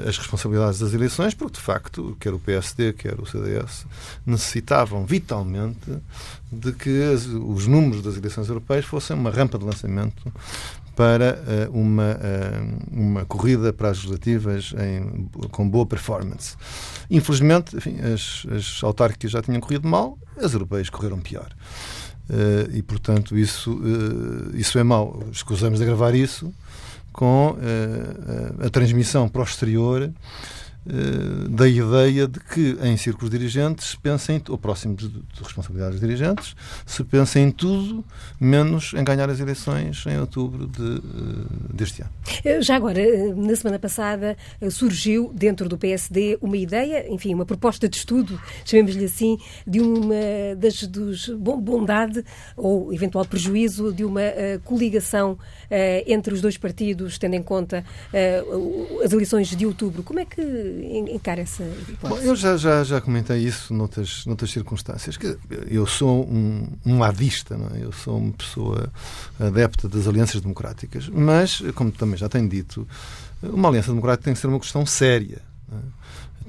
as 0.07 0.17
responsabilidades 0.17 0.79
das 0.79 0.93
eleições, 0.93 1.33
porque 1.33 1.53
de 1.53 1.61
facto, 1.61 2.15
quer 2.19 2.33
o 2.33 2.39
PSD, 2.39 2.93
quer 2.93 3.19
o 3.19 3.25
CDS, 3.25 3.85
necessitavam 4.25 5.05
vitalmente 5.05 5.97
de 6.51 6.73
que 6.73 7.00
os 7.39 7.67
números 7.67 8.03
das 8.03 8.17
eleições 8.17 8.50
europeias 8.50 8.85
fossem 8.85 9.15
uma 9.15 9.31
rampa 9.31 9.57
de 9.57 9.63
lançamento 9.63 10.31
para 11.01 11.39
uh, 11.72 11.75
uma, 11.75 12.12
uh, 12.12 12.88
uma 12.91 13.25
corrida 13.25 13.74
para 13.74 13.89
as 13.89 13.98
legislativas 13.98 14.72
em, 14.77 15.27
com 15.50 15.67
boa 15.67 15.84
performance. 15.84 16.55
Infelizmente, 17.10 17.75
enfim, 17.75 17.98
as, 18.01 18.46
as 18.55 18.84
autárquicas 18.84 19.31
já 19.31 19.41
tinham 19.41 19.60
corrido 19.60 19.88
mal, 19.88 20.15
as 20.38 20.53
europeias 20.53 20.91
correram 20.91 21.20
pior. 21.20 21.50
Uh, 22.29 22.77
e, 22.77 22.84
portanto, 22.84 23.36
isso, 23.36 23.81
isso 24.53 24.77
é 24.77 24.84
mau. 24.84 25.24
Escusamos 25.31 25.79
de 25.79 25.86
agravar 25.86 26.13
isso 26.13 26.53
com 27.12 27.58
a 28.63 28.70
transmissão 28.70 29.27
para 29.27 29.41
o 29.41 29.43
exterior 29.43 30.10
da 31.50 31.67
ideia 31.67 32.27
de 32.27 32.39
que 32.39 32.77
em 32.81 32.97
círculos 32.97 33.29
dirigentes 33.29 33.93
pensem, 33.95 34.41
ou 34.50 34.57
próximos 34.57 34.97
de, 34.97 35.09
de 35.09 35.43
responsabilidades 35.43 36.00
dirigentes, 36.00 36.55
se 36.85 37.03
pensem 37.03 37.45
em 37.45 37.51
tudo 37.51 38.03
menos 38.39 38.93
em 38.95 39.03
ganhar 39.03 39.29
as 39.29 39.39
eleições 39.39 40.03
em 40.07 40.19
outubro 40.19 40.67
de, 40.67 40.95
eh, 40.95 41.73
deste 41.73 42.01
ano. 42.01 42.11
Eh, 42.43 42.61
já 42.61 42.75
agora, 42.75 43.01
na 43.35 43.55
semana 43.55 43.77
passada, 43.77 44.35
surgiu 44.71 45.31
dentro 45.35 45.69
do 45.69 45.77
PSD 45.77 46.38
uma 46.41 46.57
ideia, 46.57 47.07
enfim, 47.11 47.33
uma 47.33 47.45
proposta 47.45 47.88
de 47.88 47.97
estudo, 47.97 48.39
chamemos-lhe 48.65 49.05
assim, 49.05 49.38
de 49.67 49.79
uma 49.79 50.55
das 50.57 50.81
dos 50.83 51.29
bondade 51.29 52.23
ou 52.57 52.91
eventual 52.91 53.25
prejuízo 53.25 53.93
de 53.93 54.03
uma 54.03 54.21
coligação 54.63 55.38
entre 56.07 56.33
os 56.33 56.41
dois 56.41 56.57
partidos, 56.57 57.17
tendo 57.17 57.35
em 57.35 57.43
conta 57.43 57.83
as 59.03 59.11
eleições 59.11 59.50
de 59.55 59.65
outubro. 59.65 60.03
Como 60.03 60.19
é 60.19 60.25
que 60.25 60.41
encara 61.13 61.41
essa 61.41 61.63
Bom, 62.01 62.17
eu 62.17 62.35
já, 62.35 62.57
já, 62.57 62.83
já 62.83 63.01
comentei 63.01 63.39
isso 63.39 63.73
noutras, 63.73 64.25
noutras 64.25 64.51
circunstâncias. 64.51 65.17
Eu 65.67 65.85
sou 65.85 66.23
um, 66.27 66.67
um 66.85 67.03
adista, 67.03 67.57
não 67.57 67.67
é? 67.75 67.83
eu 67.83 67.91
sou 67.91 68.17
uma 68.17 68.33
pessoa 68.33 68.91
adepta 69.39 69.87
das 69.87 70.07
alianças 70.07 70.41
democráticas, 70.41 71.07
mas, 71.09 71.61
como 71.75 71.91
também 71.91 72.17
já 72.17 72.29
tenho 72.29 72.47
dito, 72.47 72.87
uma 73.41 73.69
aliança 73.69 73.89
democrática 73.89 74.25
tem 74.25 74.33
que 74.33 74.39
ser 74.39 74.47
uma 74.47 74.59
questão 74.59 74.85
séria. 74.85 75.41
É? 75.71 76.00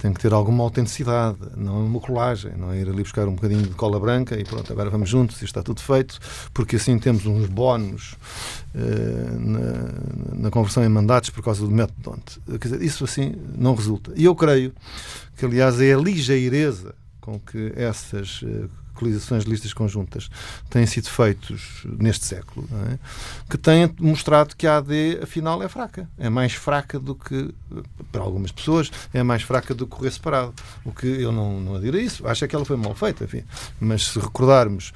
Tem 0.02 0.12
que 0.12 0.20
ter 0.20 0.32
alguma 0.32 0.64
autenticidade, 0.64 1.38
não 1.56 1.76
é 1.76 1.84
uma 1.84 2.00
colagem, 2.00 2.50
não 2.56 2.72
é 2.72 2.80
ir 2.80 2.88
ali 2.88 3.04
buscar 3.04 3.28
um 3.28 3.36
bocadinho 3.36 3.62
de 3.62 3.74
cola 3.74 4.00
branca 4.00 4.36
e 4.36 4.42
pronto, 4.42 4.72
agora 4.72 4.90
vamos 4.90 5.08
juntos 5.08 5.40
e 5.40 5.44
está 5.44 5.62
tudo 5.62 5.80
feito, 5.80 6.18
porque 6.52 6.74
assim 6.74 6.98
temos 6.98 7.24
uns 7.24 7.46
bónus 7.46 8.16
uh, 8.74 9.38
na, 9.38 10.40
na, 10.42 10.50
conversão 10.50 10.82
em 10.82 10.88
mandatos 10.88 11.30
por 11.30 11.44
causa 11.44 11.64
do 11.64 11.70
método 11.70 12.00
Donte. 12.02 12.40
Quer 12.58 12.68
dizer, 12.68 12.82
isso 12.82 13.04
assim 13.04 13.36
não 13.56 13.76
resulta. 13.76 14.12
E 14.16 14.24
eu 14.24 14.34
creio 14.34 14.72
que, 15.36 15.46
aliás, 15.46 15.80
é 15.80 15.94
a 15.94 15.96
ligeireza 15.96 16.96
com 17.20 17.38
que 17.38 17.72
essas 17.76 18.42
coligações 18.94 19.44
de 19.44 19.50
listas 19.50 19.72
conjuntas 19.72 20.28
têm 20.70 20.86
sido 20.86 21.08
feitos 21.08 21.84
neste 21.84 22.26
século, 22.26 22.68
é? 22.90 22.98
que 23.48 23.58
têm 23.58 23.92
mostrado 24.00 24.56
que 24.56 24.66
a 24.66 24.78
AD, 24.78 25.20
afinal, 25.22 25.62
é 25.62 25.68
fraca. 25.68 26.08
É 26.18 26.28
mais 26.28 26.52
fraca 26.52 26.98
do 26.98 27.14
que, 27.14 27.54
para 28.10 28.22
algumas 28.22 28.52
pessoas, 28.52 28.90
é 29.12 29.22
mais 29.22 29.42
fraca 29.42 29.74
do 29.74 29.86
que 29.86 29.96
correr 29.96 30.10
separado. 30.10 30.54
O 30.84 30.92
que 30.92 31.06
eu 31.06 31.32
não, 31.32 31.60
não 31.60 31.74
adiro 31.76 31.96
a 31.96 32.00
isso. 32.00 32.26
Acho 32.26 32.44
é 32.44 32.48
que 32.48 32.54
ela 32.54 32.64
foi 32.64 32.76
mal 32.76 32.94
feita, 32.94 33.24
enfim. 33.24 33.42
Mas 33.80 34.08
se 34.08 34.18
recordarmos 34.18 34.92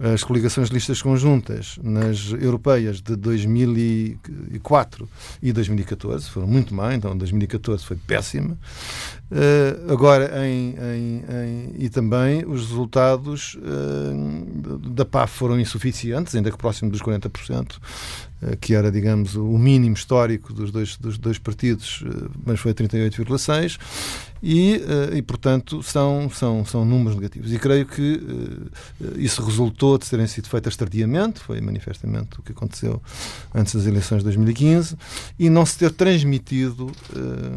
as 0.00 0.22
coligações 0.22 0.68
de 0.68 0.74
listas 0.74 1.02
conjuntas 1.02 1.76
nas 1.82 2.30
europeias 2.30 3.00
de 3.00 3.16
2004 3.16 5.08
e 5.42 5.52
2014 5.52 6.30
foram 6.30 6.46
muito 6.46 6.72
má, 6.72 6.94
então 6.94 7.16
2014 7.16 7.84
foi 7.84 7.96
péssima. 7.96 8.56
Uh, 9.30 9.92
agora, 9.92 10.46
em, 10.46 10.70
em, 10.70 11.24
em, 11.28 11.74
e 11.76 11.90
também 11.90 12.46
os 12.46 12.68
resultados 12.68 13.56
uh, 13.56 14.78
da 14.88 15.04
PAF 15.04 15.36
foram 15.36 15.60
insuficientes, 15.60 16.34
ainda 16.34 16.50
que 16.50 16.56
próximo 16.56 16.90
dos 16.90 17.02
40%, 17.02 17.76
uh, 17.76 17.80
que 18.60 18.74
era, 18.74 18.90
digamos, 18.90 19.34
o 19.34 19.58
mínimo 19.58 19.94
histórico 19.94 20.52
dos 20.52 20.70
dois, 20.70 20.96
dos 20.96 21.18
dois 21.18 21.38
partidos, 21.38 22.04
mas 22.44 22.60
foi 22.60 22.72
38,6%, 22.72 23.78
e, 24.42 24.80
e, 25.14 25.22
portanto, 25.22 25.82
são, 25.82 26.30
são, 26.30 26.64
são 26.64 26.84
números 26.84 27.16
negativos. 27.16 27.52
E 27.52 27.58
creio 27.58 27.86
que 27.86 28.22
isso 29.16 29.42
resultou 29.42 29.98
de 29.98 30.08
terem 30.08 30.26
sido 30.26 30.48
feitas 30.48 30.76
tardiamente, 30.76 31.40
foi 31.40 31.60
manifestamente 31.60 32.38
o 32.38 32.42
que 32.42 32.52
aconteceu 32.52 33.02
antes 33.54 33.74
das 33.74 33.86
eleições 33.86 34.18
de 34.18 34.24
2015, 34.24 34.96
e 35.38 35.50
não 35.50 35.66
se 35.66 35.78
ter 35.78 35.90
transmitido 35.90 36.92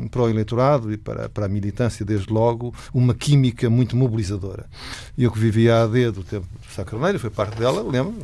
para 0.09 0.21
o 0.23 0.29
eleitorado 0.29 0.91
e 0.91 0.97
para, 0.97 1.29
para 1.29 1.45
a 1.45 1.49
militância, 1.49 2.05
desde 2.05 2.31
logo, 2.31 2.73
uma 2.93 3.13
química 3.13 3.69
muito 3.69 3.95
mobilizadora. 3.95 4.65
E 5.17 5.23
eu 5.23 5.31
que 5.31 5.39
vivia 5.39 5.75
a 5.75 5.83
AD 5.83 6.11
do 6.11 6.23
tempo 6.23 6.47
de 6.67 6.73
Sá 6.73 6.83
Carneiro, 6.83 7.19
foi 7.19 7.29
parte 7.29 7.57
dela, 7.59 7.83
lembro, 7.83 8.15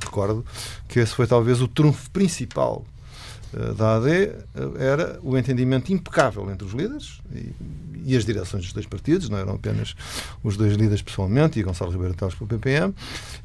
recordo 0.00 0.44
que 0.88 1.00
esse 1.00 1.14
foi 1.14 1.26
talvez 1.26 1.60
o 1.60 1.68
trunfo 1.74 2.10
principal 2.10 2.84
eh, 3.54 3.74
da 3.74 3.96
AD 3.96 4.10
eh, 4.10 4.34
era 4.78 5.18
o 5.22 5.38
entendimento 5.38 5.92
impecável 5.92 6.50
entre 6.50 6.66
os 6.66 6.72
líderes 6.72 7.20
e, 7.32 7.52
e, 8.06 8.16
as 8.16 8.24
direções 8.24 8.64
dos 8.64 8.72
dois 8.72 8.86
partidos, 8.86 9.28
não 9.28 9.38
eram 9.38 9.54
apenas 9.54 9.94
os 10.42 10.56
dois 10.56 10.74
líderes 10.74 11.02
pessoalmente 11.02 11.58
e 11.58 11.62
Gonçalo 11.62 11.90
Ribeiro 11.90 12.14
Teles 12.14 12.34
pelo 12.34 12.48
PPM, 12.48 12.94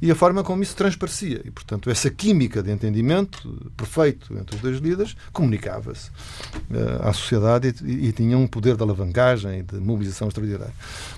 e 0.01 0.11
a 0.11 0.15
forma 0.15 0.43
como 0.43 0.63
isso 0.63 0.75
transparecia. 0.75 1.41
E, 1.45 1.51
portanto, 1.51 1.89
essa 1.89 2.09
química 2.09 2.61
de 2.61 2.71
entendimento 2.71 3.71
perfeito 3.77 4.37
entre 4.37 4.55
os 4.55 4.61
dois 4.61 4.79
líderes 4.79 5.15
comunicava-se 5.31 6.09
uh, 6.09 7.07
à 7.07 7.13
sociedade 7.13 7.73
e, 7.83 8.07
e, 8.07 8.11
tinha 8.11 8.37
um 8.37 8.47
poder 8.47 8.75
de 8.75 8.83
alavancagem 8.83 9.59
e 9.59 9.63
de 9.63 9.75
mobilização 9.77 10.27
extraordinário. 10.27 10.73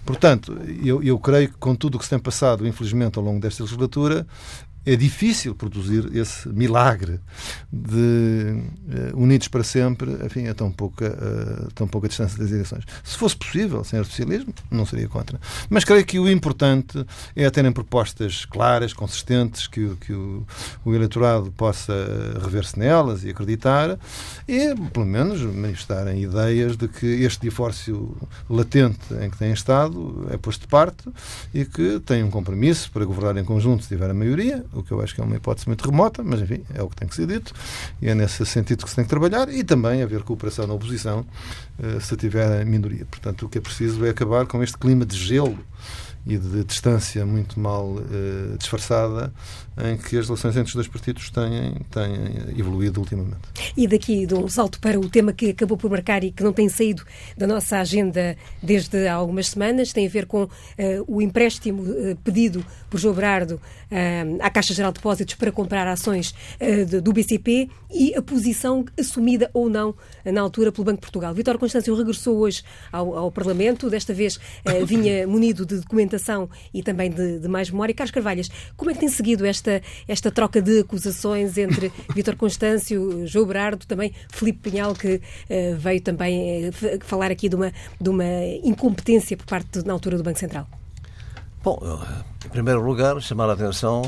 Portanto, 0.06 0.56
eu, 0.84 1.01
eu 1.01 1.18
creio 1.18 1.50
que 1.50 1.58
com 1.58 1.75
tudo 1.75 1.96
o 1.96 1.98
que 1.98 2.03
se 2.03 2.12
tem 2.12 2.20
passado, 2.20 2.68
infelizmente, 2.68 3.18
ao 3.18 3.24
longo 3.24 3.39
desta 3.39 3.63
legislatura, 3.63 4.27
é 4.86 4.96
difícil 4.96 5.54
produzir 5.54 6.10
esse 6.16 6.50
milagre 6.50 7.20
de 7.72 8.56
uh, 9.14 9.22
unidos 9.22 9.48
para 9.48 9.64
sempre, 9.64 10.12
enfim, 10.26 10.48
a 10.48 10.54
tão 10.54 10.72
pouca, 10.72 11.06
uh, 11.08 11.72
tão 11.74 11.88
pouca 11.88 12.08
distância 12.08 12.38
das 12.38 12.52
eleições. 12.52 12.84
Se 13.04 13.16
fosse 13.18 13.36
possível, 13.36 13.84
sem 13.84 14.00
artificialismo, 14.00 14.54
não 14.72 14.86
seria 14.86 15.08
contra. 15.08 15.40
Mas 15.70 15.84
creio 15.84 16.04
que 16.06 16.20
o 16.20 16.30
importante 16.30 17.06
é 17.36 17.50
terem 17.50 17.72
propostas 17.72 18.46
claras, 18.46 18.92
consistentes, 18.92 19.68
que, 19.68 19.96
que 19.98 20.14
o, 20.14 20.46
o 20.84 20.96
eleitorado 20.96 21.52
possa 21.52 21.94
rever-se 22.42 22.80
nelas 22.80 23.24
e 23.24 23.30
acreditar, 23.30 24.00
e, 24.48 24.74
pelo 24.92 25.06
menos, 25.06 25.42
manifestarem 25.42 26.24
ideias 26.24 26.76
de 26.76 26.88
que 26.88 27.06
este 27.06 27.42
divórcio 27.42 28.18
latente 28.50 29.14
em 29.22 29.30
que 29.30 29.38
têm 29.38 29.52
estado 29.52 30.28
é 30.32 30.38
posto 30.38 30.62
de 30.62 30.68
parte 30.68 31.04
e 31.54 31.66
que 31.66 32.00
têm 32.00 32.24
um 32.24 32.32
compromisso 32.32 32.92
para 32.92 33.06
governar 33.06 33.38
em 33.38 33.46
conjunto 33.46 33.84
se 33.84 33.90
tiver 33.90 34.10
a 34.10 34.14
maioria, 34.14 34.66
o 34.74 34.84
que 34.84 34.92
eu 34.92 35.01
acho 35.01 35.13
que 35.13 35.22
é 35.22 35.24
uma 35.24 35.36
hipótese 35.36 35.68
muito 35.68 35.90
remota, 35.90 36.24
mas 36.24 36.42
enfim, 36.42 36.63
é 36.74 36.82
o 36.82 36.90
que 36.90 36.96
tem 36.96 37.08
que 37.08 37.16
ser 37.16 37.28
dito 37.28 37.54
e 38.01 38.10
é 38.10 38.16
nesse 38.16 38.46
sentido 38.46 38.84
que 38.84 38.90
se 38.90 38.96
tem 38.96 39.06
que 39.06 39.10
trabalhar 39.10 39.50
e 39.50 39.63
também 39.63 40.01
haver 40.01 40.24
cooperação 40.24 40.68
na 40.68 40.74
oposição 40.74 41.25
eh, 41.82 42.00
se 42.00 42.16
tiver 42.16 42.62
a 42.62 42.66
minoria. 42.66 43.06
Portanto, 43.06 43.46
o 43.46 43.50
que 43.50 43.58
é 43.58 43.62
preciso 43.62 44.06
é 44.06 44.10
acabar 44.10 44.46
com 44.46 44.63
este 44.63 44.78
clima 44.78 45.06
de 45.06 45.18
gelo 45.18 45.58
e 46.25 46.38
de 46.38 46.63
distância 46.63 47.25
muito 47.25 47.60
mal 47.60 47.98
eh, 48.00 48.56
disfarçada 48.58 49.34
em 49.78 49.98
que 49.98 50.18
as 50.18 50.25
relações 50.25 50.56
entre 50.56 50.68
os 50.68 50.75
dois 50.75 50.88
partidos 50.88 51.30
têm, 51.30 51.75
têm 51.90 52.60
evoluído 52.60 53.00
ultimamente. 53.00 53.40
E 53.75 53.88
daqui 53.88 54.25
de 54.25 54.34
um 54.34 54.48
salto 54.48 54.80
para 54.80 55.00
o 55.00 55.10
tema 55.10 55.32
que 55.34 55.50
acabou 55.50 55.78
por 55.78 55.90
marcar 55.90 56.24
e 56.24 56.32
que 56.32 56.44
não 56.44 56.51
tem 56.51 56.68
saído 56.68 57.04
da 57.38 57.48
nossa 57.48 57.78
agenda 57.78 58.36
desde 58.62 59.08
há 59.08 59.13
algumas 59.13 59.48
semanas, 59.48 59.94
tem 59.94 60.06
a 60.06 60.10
ver 60.10 60.25
com 60.25 60.44
uh, 60.44 60.50
o 61.08 61.22
empréstimo 61.22 61.84
uh, 61.84 62.16
pedido 62.24 62.66
por 62.90 63.00
João 63.00 63.16
Brardo 63.16 63.56
uh, 63.56 64.38
à 64.42 64.50
Caixa 64.50 64.74
Geral 64.74 64.92
de 64.92 65.00
Depósitos 65.00 65.36
para 65.36 65.51
comprar 65.51 65.88
ações 65.88 66.36
de, 66.60 67.01
do 67.01 67.13
BCP 67.13 67.70
e 67.90 68.13
a 68.16 68.22
posição 68.22 68.86
assumida 69.00 69.50
ou 69.54 69.70
não 69.70 69.96
na 70.25 70.42
altura 70.42 70.72
pelo 70.72 70.86
Banco 70.86 70.98
de 70.98 71.01
Portugal. 71.01 71.34
Vítor 71.34 71.58
Constâncio 71.58 71.96
regressou 71.96 72.38
hoje 72.38 72.63
ao, 72.92 73.18
ao 73.18 73.32
Parlamento, 73.32 73.90
desta 73.90 74.13
vez 74.13 74.40
vinha 74.86 75.25
munido 75.28 75.66
de 75.66 75.82
documentação 76.12 76.50
e 76.74 76.84
também 76.84 77.10
de, 77.10 77.39
de 77.39 77.48
mais 77.48 77.70
memória. 77.70 77.94
Carlos 77.94 78.12
Carvalhas, 78.12 78.50
como 78.75 78.91
é 78.91 78.94
que 78.94 79.00
tem 79.00 79.10
seguido 79.10 79.46
esta 79.46 79.82
esta, 80.08 80.32
troca 80.32 80.62
de 80.62 80.80
acusações 80.80 81.58
entre 81.58 81.91
Vítor 82.13 82.36
Constâncio, 82.36 83.25
João 83.25 83.46
Berardo, 83.46 83.86
também 83.86 84.13
Filipe 84.30 84.70
Pinhal, 84.70 84.94
que 84.94 85.15
uh, 85.15 85.77
veio 85.77 86.01
também 86.01 86.70
uh, 86.70 86.74
falar 87.01 87.32
aqui 87.32 87.48
de 87.48 87.56
uma, 87.56 87.72
de 88.00 88.10
uma 88.10 88.25
incompetência 88.63 89.38
por 89.38 89.46
parte, 89.46 89.86
na 89.86 89.94
altura, 89.94 90.18
do 90.18 90.24
Banco 90.24 90.39
Central? 90.39 90.68
Bom, 91.63 91.80
em 92.46 92.50
primeiro 92.50 92.82
lugar, 92.82 93.22
chamar 93.22 93.50
a 93.50 93.53
atenção 93.53 94.01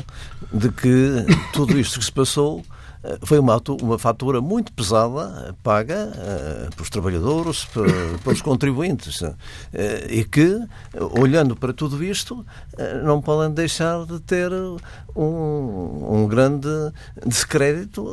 de 0.52 0.70
que 0.70 1.24
tudo 1.52 1.78
isto 1.78 2.00
que 2.00 2.04
se 2.04 2.12
passou 2.12 2.60
eh, 2.60 2.73
foi 3.22 3.38
uma, 3.38 3.60
uma 3.82 3.98
fatura 3.98 4.40
muito 4.40 4.72
pesada 4.72 5.48
eh, 5.48 5.54
paga 5.62 6.10
uh, 6.10 6.74
pelos 6.74 6.90
trabalhadores, 6.90 7.66
pelos 8.24 8.40
contribuintes, 8.40 9.20
uh, 9.20 9.36
e 10.08 10.24
que, 10.24 10.58
olhando 11.18 11.54
para 11.54 11.72
tudo 11.72 12.02
isto, 12.02 12.44
não 13.04 13.20
podem 13.20 13.52
deixar 13.52 14.04
de 14.06 14.20
ter 14.20 14.50
um, 15.14 16.22
um, 16.22 16.26
grande 16.26 16.68
descrédito 17.26 18.06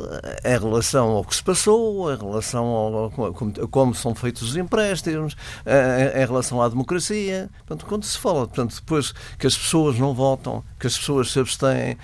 em 0.44 0.58
relação 0.58 1.08
ao 1.08 1.24
que 1.24 1.34
se 1.34 1.42
passou, 1.42 2.12
em 2.12 2.16
relação 2.16 2.64
ao, 2.64 3.10
como, 3.10 3.52
como 3.68 3.94
são 3.94 4.14
feitos 4.14 4.42
os 4.42 4.56
empréstimos, 4.56 5.36
em, 5.66 6.22
em, 6.22 6.26
relação 6.26 6.60
à 6.62 6.68
democracia. 6.68 7.50
Portanto, 7.58 7.86
quando 7.86 8.04
se 8.04 8.18
fala, 8.18 8.46
portanto, 8.46 8.74
depois 8.74 9.12
que 9.38 9.46
as 9.46 9.56
pessoas 9.56 9.98
não 9.98 10.14
votam, 10.14 10.62
que 10.78 10.86
as 10.86 10.98
pessoas 10.98 11.30
se 11.30 11.38
abstêm, 11.38 11.96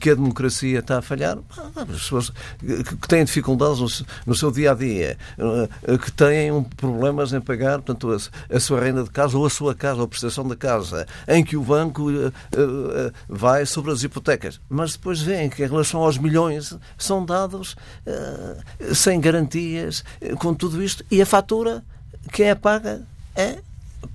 que 0.00 0.10
a 0.10 0.14
democracia 0.14 0.80
está 0.80 0.98
a 0.98 1.02
falhar, 1.02 1.38
as 1.76 1.86
pessoas 1.86 2.32
que 2.60 3.08
têm 3.08 3.24
dificuldades 3.24 3.78
no, 3.78 4.06
no 4.26 4.34
seu 4.34 4.50
dia 4.50 4.72
a 4.72 4.74
dia, 4.74 5.18
eh, 5.38 5.98
que 5.98 6.10
têm 6.12 6.62
problemas 6.76 7.32
em 7.32 7.40
pagar 7.40 7.80
portanto, 7.80 8.12
a, 8.12 8.56
a, 8.56 8.60
sua 8.60 8.80
renda 8.80 9.02
de 9.04 9.10
casa 9.10 9.36
ou 9.36 9.46
a 9.46 9.50
sua 9.50 9.74
casa, 9.74 9.98
ou 9.98 10.04
a 10.04 10.08
prestação 10.08 10.46
da 10.46 10.56
casa, 10.56 11.06
em 11.28 11.44
que 11.44 11.56
o 11.56 11.62
banco 11.62 12.10
uh, 12.10 12.28
uh, 12.28 13.12
vai 13.28 13.66
sobre 13.66 13.92
as 13.92 14.02
hipotecas. 14.02 14.43
Mas 14.68 14.92
depois 14.92 15.20
veem 15.20 15.48
que, 15.48 15.62
em 15.64 15.68
relação 15.68 16.02
aos 16.02 16.18
milhões, 16.18 16.76
são 16.98 17.24
dados 17.24 17.76
uh, 18.06 18.94
sem 18.94 19.20
garantias, 19.20 20.04
com 20.38 20.54
tudo 20.54 20.82
isto, 20.82 21.04
e 21.10 21.20
a 21.22 21.26
fatura 21.26 21.84
quem 22.32 22.50
a 22.50 22.56
paga 22.56 23.02
é 23.36 23.58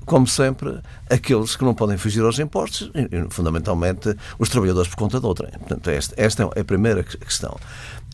como 0.05 0.27
sempre, 0.27 0.79
aqueles 1.09 1.55
que 1.55 1.63
não 1.63 1.73
podem 1.73 1.97
fugir 1.97 2.23
aos 2.23 2.39
impostos, 2.39 2.91
e, 2.95 3.29
fundamentalmente 3.29 4.15
os 4.37 4.49
trabalhadores 4.49 4.89
por 4.89 4.97
conta 4.97 5.19
de 5.19 5.25
outra. 5.25 5.49
Portanto, 5.49 5.89
esta, 5.89 6.13
esta 6.17 6.49
é 6.55 6.61
a 6.61 6.63
primeira 6.63 7.03
questão. 7.03 7.57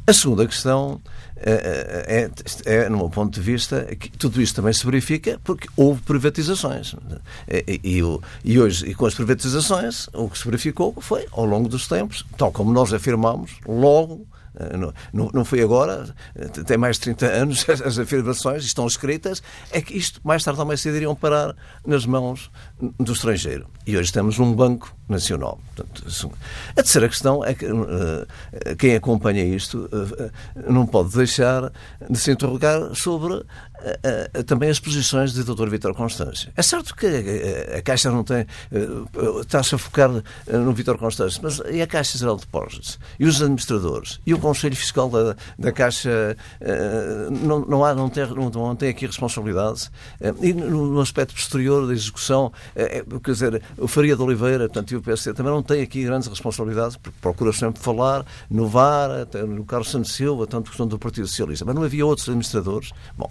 A 0.07 0.13
segunda 0.13 0.45
questão 0.45 1.01
é, 1.35 2.29
é, 2.65 2.74
é, 2.75 2.89
no 2.89 2.97
meu 2.97 3.09
ponto 3.09 3.33
de 3.33 3.41
vista, 3.41 3.83
que 3.95 4.09
tudo 4.09 4.39
isto 4.39 4.55
também 4.55 4.71
se 4.71 4.85
verifica 4.85 5.39
porque 5.43 5.67
houve 5.75 6.01
privatizações. 6.01 6.95
E, 7.47 7.81
e, 7.83 8.03
e, 8.43 8.59
hoje, 8.59 8.88
e 8.88 8.93
com 8.93 9.07
as 9.07 9.15
privatizações, 9.15 10.07
o 10.13 10.29
que 10.29 10.38
se 10.38 10.45
verificou 10.45 10.95
foi, 11.01 11.25
ao 11.31 11.45
longo 11.45 11.67
dos 11.67 11.88
tempos, 11.88 12.24
tal 12.38 12.51
como 12.51 12.71
nós 12.71 12.93
afirmamos, 12.93 13.55
logo 13.67 14.27
não, 15.13 15.29
não, 15.33 15.45
foi 15.45 15.62
agora, 15.62 16.13
eh, 16.35 16.47
tem 16.47 16.77
mais 16.77 16.97
de 16.97 17.03
30 17.03 17.25
anos, 17.25 17.65
as 17.69 18.00
afirmações 18.00 18.63
estão 18.63 18.85
escritas, 18.88 19.41
é 19.71 19.81
que 19.81 19.97
isto 19.97 20.21
mais 20.24 20.43
tarde 20.43 20.59
ou 20.59 20.65
mais 20.65 20.81
cedo 20.81 20.95
iriam 20.95 21.15
parar 21.15 21.55
nas 21.85 22.05
mãos 22.05 22.50
do 23.00 23.13
estrangeiro. 23.13 23.67
E 23.85 23.97
hoje 23.97 24.12
temos 24.12 24.39
um 24.39 24.53
Banco 24.53 24.95
Nacional. 25.07 25.59
Portanto, 25.75 26.31
a 26.71 26.74
terceira 26.75 27.07
questão 27.07 27.43
é 27.43 27.53
que 27.53 27.65
uh, 27.65 28.25
quem 28.77 28.95
acompanha 28.95 29.43
isto 29.43 29.89
não 30.67 30.88
pode 30.88 31.15
deixar 31.15 31.71
de 32.09 32.17
se 32.17 32.31
interrogar 32.31 32.95
sobre 32.95 33.43
uh, 33.86 34.44
também 34.44 34.70
as 34.70 34.80
posições 34.80 35.34
do 35.34 35.56
Dr. 35.56 35.70
Vítor 35.70 35.94
Constâncio. 35.94 36.51
É 36.56 36.62
certo 36.62 36.96
que 36.96 37.06
a, 37.06 37.77
a 37.77 37.82
Caixa 37.82 38.10
não 38.10 38.24
tem. 38.24 38.46
está-se 39.42 39.75
a 39.75 39.77
focar 39.77 40.10
no 40.48 40.74
Vítor 40.74 40.98
Constâncio, 40.98 41.39
mas 41.44 41.62
e 41.72 41.82
a 41.82 41.88
Caixa 41.88 42.18
Geral 42.18 42.36
de 42.36 42.42
Depósitos? 42.42 43.00
E 43.20 43.25
os 43.25 43.42
administradores? 43.42 44.20
E 44.25 44.34
o 44.34 44.39
Conselho 44.39 44.75
Fiscal 44.75 45.10
da, 45.10 45.36
da 45.58 45.72
Caixa 45.72 46.36
não, 47.44 47.60
não, 47.62 47.86
há, 47.86 47.94
não, 47.94 48.10
tem, 48.10 48.25
não, 48.27 48.75
tem 48.75 48.89
aqui 48.89 49.06
responsabilidade? 49.06 49.89
e 50.42 50.54
no, 50.54 51.00
aspecto 51.00 51.34
posterior 51.34 51.88
da 51.88 51.94
execução, 51.94 52.51
quer 53.24 53.32
dizer, 53.32 53.62
o 53.77 53.88
Faria 53.88 54.15
de 54.15 54.22
Oliveira, 54.22 54.68
portanto, 54.68 54.92
e 54.92 54.96
o 54.96 55.01
PSD 55.01 55.34
também 55.34 55.51
não 55.51 55.62
tem 55.62 55.82
aqui 55.82 56.04
grandes 56.04 56.27
responsabilidades, 56.27 56.98
porque 56.98 57.18
procura 57.22 57.54
sempre 57.54 57.82
falar 57.82 58.25
no 58.50 58.68
VAR, 58.68 59.10
no 59.48 59.65
Carlos 59.65 59.92
Santos 59.92 60.13
Silva, 60.13 60.48
tanto 60.48 60.70
questão 60.70 60.88
do 60.88 60.98
Partido 60.98 61.27
Socialista, 61.27 61.65
mas 61.65 61.75
não 61.75 61.84
havia 61.84 62.06
outros 62.06 62.27
administradores. 62.27 62.92
Bom, 63.18 63.30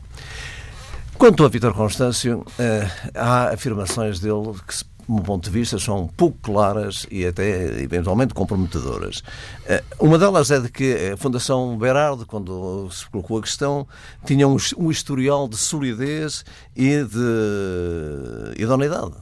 quanto 1.19 1.45
a 1.45 1.49
Vítor 1.49 1.75
Constâncio, 1.75 2.45
eh, 2.59 2.89
há 3.15 3.51
afirmações 3.53 4.21
dele 4.21 4.55
que 4.67 4.75
se 4.75 4.85
meu 5.09 5.23
ponto 5.23 5.45
de 5.45 5.51
vista, 5.51 5.79
são 5.79 6.09
pouco 6.17 6.39
claras 6.43 7.07
e 7.11 7.27
até 7.27 7.81
eventualmente 7.83 8.35
comprometedoras. 8.35 9.23
Eh, 9.67 9.83
uma 9.99 10.19
delas 10.19 10.51
é 10.51 10.61
de 10.61 10.71
que 10.71 11.13
a 11.13 11.17
Fundação 11.17 11.77
Berardo, 11.77 12.27
quando 12.27 12.89
se 12.91 13.09
colocou 13.09 13.39
a 13.39 13.43
questão, 13.43 13.87
tinha 14.25 14.47
um 14.49 14.91
historial 14.91 15.49
de 15.49 15.57
solidez 15.57 16.45
e 16.77 17.05
de 17.05 18.63
idoneidade. 18.63 19.13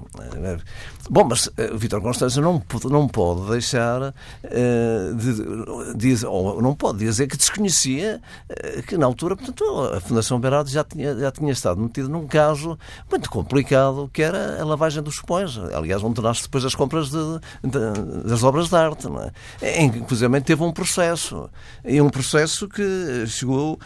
Bom, 1.11 1.25
mas 1.25 1.47
uh, 1.49 1.77
Vítor 1.77 2.01
Constância 2.01 2.41
não, 2.41 2.62
não 2.85 3.09
pode 3.09 3.51
deixar 3.51 4.01
uh, 4.03 5.15
de, 5.17 5.97
dizer, 5.97 6.27
ou 6.27 6.62
não 6.62 6.75
pode 6.75 6.99
dizer 6.99 7.27
que 7.27 7.37
desconhecia 7.37 8.21
uh, 8.49 8.83
que 8.85 8.97
na 8.97 9.07
altura, 9.07 9.37
portanto, 9.37 9.65
a 9.95 10.01
Fundação 10.01 10.39
Berardo 10.39 10.71
já 10.71 10.85
tinha, 10.85 11.17
já 11.17 11.33
tinha 11.33 11.53
estado 11.53 11.81
metida 11.81 12.09
num 12.09 12.27
caso 12.27 12.79
muito 13.11 13.29
complicado 13.29 14.09
que 14.12 14.23
era 14.23 14.61
a 14.61 14.65
lavagem 14.65 15.03
dos 15.03 15.19
cupões. 15.19 15.59
Aliás, 15.73 16.02
onde 16.02 16.21
nasce 16.21 16.43
depois 16.43 16.64
as 16.64 16.75
compras 16.75 17.11
de, 17.11 17.19
de, 17.62 18.29
das 18.29 18.43
obras 18.43 18.69
de 18.69 18.76
arte, 18.76 19.09
não 19.09 19.23
é? 19.23 19.33
Em 19.81 19.87
inclusive, 19.87 20.41
teve 20.41 20.62
um 20.62 20.73
processo. 20.73 21.50
E 21.85 22.00
um 22.00 22.11
processo 22.11 22.69
que 22.69 23.26
chegou 23.26 23.79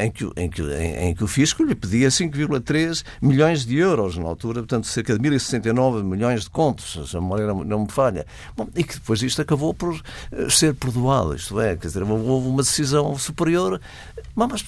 em, 0.00 0.10
que, 0.10 0.28
em, 0.36 0.48
que, 0.48 0.62
em, 0.62 1.08
em, 1.08 1.14
que 1.14 1.24
o 1.24 1.26
fisco 1.26 1.62
lhe 1.62 1.74
pedia 1.74 2.08
5,3 2.08 3.04
milhões 3.20 3.64
de 3.64 3.76
euros 3.76 4.16
na 4.16 4.26
altura, 4.26 4.60
portanto, 4.60 4.86
cerca 4.86 5.18
de 5.18 5.28
1.069 5.28 6.02
milhões 6.02 6.42
de 6.44 6.50
contos, 6.50 7.10
se 7.10 7.16
a 7.16 7.20
memória 7.20 7.46
não 7.46 7.84
me 7.84 7.90
falha. 7.90 8.26
Bom, 8.56 8.68
e 8.74 8.84
que 8.84 8.94
depois 8.94 9.22
isto 9.22 9.42
acabou 9.42 9.72
por 9.74 10.00
eh, 10.32 10.48
ser 10.50 10.74
perdoado, 10.74 11.34
isto 11.34 11.58
é, 11.60 11.76
quer 11.76 11.86
dizer, 11.86 12.02
houve 12.02 12.48
uma 12.48 12.62
decisão 12.62 13.16
superior. 13.18 13.80
Mas, 14.34 14.64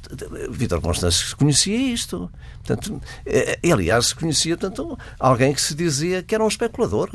Vítor 0.50 0.80
Constâncio 0.80 1.36
conhecia 1.36 1.76
isto. 1.76 2.30
Portanto, 2.64 3.00
eh, 3.25 3.58
aliás, 3.71 4.12
conhecia 4.12 4.56
tanto 4.56 4.99
alguém 5.19 5.54
que 5.54 5.60
se 5.60 5.75
dizia 5.75 6.20
que 6.23 6.35
era 6.35 6.45
um 6.45 6.49
especulador. 6.49 7.11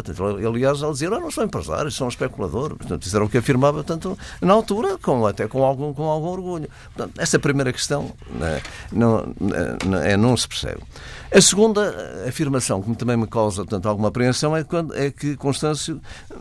Aliás, 0.47 0.81
ele 0.81 0.91
dizia, 0.91 1.09
não 1.09 1.31
sou 1.31 1.43
empresário, 1.43 1.91
sou 1.91 2.05
um 2.05 2.09
especulador. 2.09 2.75
Portanto, 2.75 3.03
isso 3.03 3.15
era 3.15 3.25
o 3.25 3.29
que 3.29 3.37
afirmava 3.37 3.83
tanto 3.83 4.17
na 4.41 4.53
altura, 4.53 4.97
até 5.29 5.47
com 5.47 5.63
algum, 5.63 5.93
com 5.93 6.03
algum 6.03 6.27
orgulho. 6.27 6.69
Portanto, 6.93 7.19
essa 7.19 7.39
primeira 7.39 7.71
questão 7.71 8.11
né, 8.29 8.61
não, 8.91 9.33
não, 9.85 9.97
é, 9.99 10.17
não 10.17 10.35
se 10.35 10.47
percebe. 10.47 10.81
A 11.31 11.41
segunda 11.41 12.25
afirmação 12.27 12.81
que 12.81 12.95
também 12.95 13.17
me 13.17 13.27
causa 13.27 13.63
portanto, 13.63 13.89
alguma 13.89 14.07
apreensão 14.07 14.55
é, 14.55 14.63
quando, 14.63 14.95
é 14.95 15.11
que 15.11 15.35
Constâncio 15.35 15.99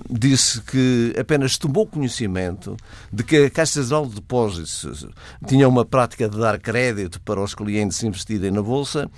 disse 0.08 0.60
que 0.60 1.14
apenas 1.18 1.58
tomou 1.58 1.86
conhecimento 1.86 2.76
de 3.12 3.24
que 3.24 3.36
a 3.36 3.50
Caixa 3.50 3.82
Geral 3.82 4.06
de 4.06 4.16
Depósitos 4.16 5.06
tinha 5.46 5.68
uma 5.68 5.84
prática 5.84 6.28
de 6.28 6.38
dar 6.38 6.58
crédito 6.58 7.20
para 7.22 7.40
os 7.40 7.54
clientes 7.54 8.02
investirem 8.02 8.50
na 8.50 8.62
Bolsa. 8.62 9.10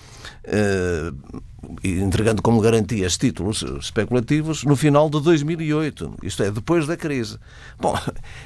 Uh, 0.45 1.43
entregando 1.83 2.42
como 2.42 2.61
garantias 2.61 3.16
títulos 3.16 3.62
especulativos 3.81 4.64
no 4.64 4.76
final 4.76 5.09
de 5.11 5.20
2008, 5.20 6.16
isto 6.22 6.42
é, 6.42 6.50
depois 6.50 6.87
da 6.87 6.96
crise. 6.96 7.38
Bom, 7.79 7.98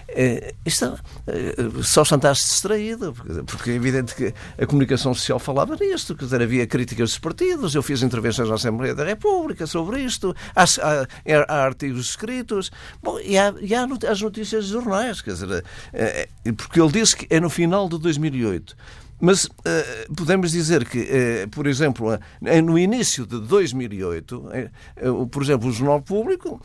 é, 0.09 0.55
isto 0.65 0.99
é, 1.27 1.83
só 1.83 2.05
chantaste 2.05 2.47
distraído, 2.47 3.15
porque 3.47 3.71
é 3.71 3.75
evidente 3.75 4.15
que 4.15 4.35
a 4.59 4.67
comunicação 4.67 5.15
social 5.15 5.39
falava 5.39 5.77
nisto, 5.77 6.15
quer 6.15 6.25
dizer, 6.25 6.43
havia 6.43 6.67
críticas 6.67 7.11
dos 7.11 7.19
partidos, 7.19 7.75
eu 7.75 7.83
fiz 7.83 8.03
intervenções 8.03 8.49
na 8.49 8.55
Assembleia 8.55 8.95
da 8.95 9.05
República 9.05 9.67
sobre 9.67 10.03
isto, 10.03 10.35
há, 10.55 10.65
há, 10.65 11.07
há 11.49 11.65
artigos 11.65 12.11
escritos, 12.11 12.71
bom, 13.03 13.19
e 13.21 13.39
há, 13.39 13.55
e 13.61 13.75
há 13.75 13.87
as 14.09 14.21
notícias 14.21 14.65
dos 14.65 14.73
jornais, 14.73 15.21
quer 15.21 15.33
dizer, 15.33 15.65
é, 15.93 16.29
porque 16.57 16.81
ele 16.81 16.93
disse 16.93 17.17
que 17.17 17.27
é 17.31 17.41
no 17.41 17.51
final 17.51 17.89
de 17.89 17.99
2008. 17.99 18.77
Mas 19.21 19.45
uh, 19.45 20.15
podemos 20.17 20.51
dizer 20.51 20.89
que, 20.89 21.01
uh, 21.01 21.49
por 21.51 21.67
exemplo, 21.67 22.15
uh, 22.15 22.63
no 22.63 22.79
início 22.79 23.27
de 23.27 23.39
2008, 23.39 24.45
por 25.31 25.43
exemplo, 25.43 25.69
o 25.69 25.73
Jornal 25.73 26.01
Público 26.01 26.61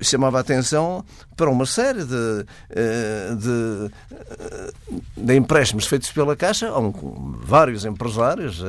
chamava 0.00 0.38
a 0.38 0.40
atenção 0.40 1.04
para 1.36 1.50
uma 1.50 1.66
série 1.66 2.04
de, 2.04 2.46
de, 3.36 3.90
de 5.16 5.36
empréstimos 5.36 5.86
feitos 5.86 6.10
pela 6.10 6.34
Caixa 6.34 6.68
a 6.68 6.78
um, 6.78 6.92
vários 7.42 7.84
empresários 7.84 8.62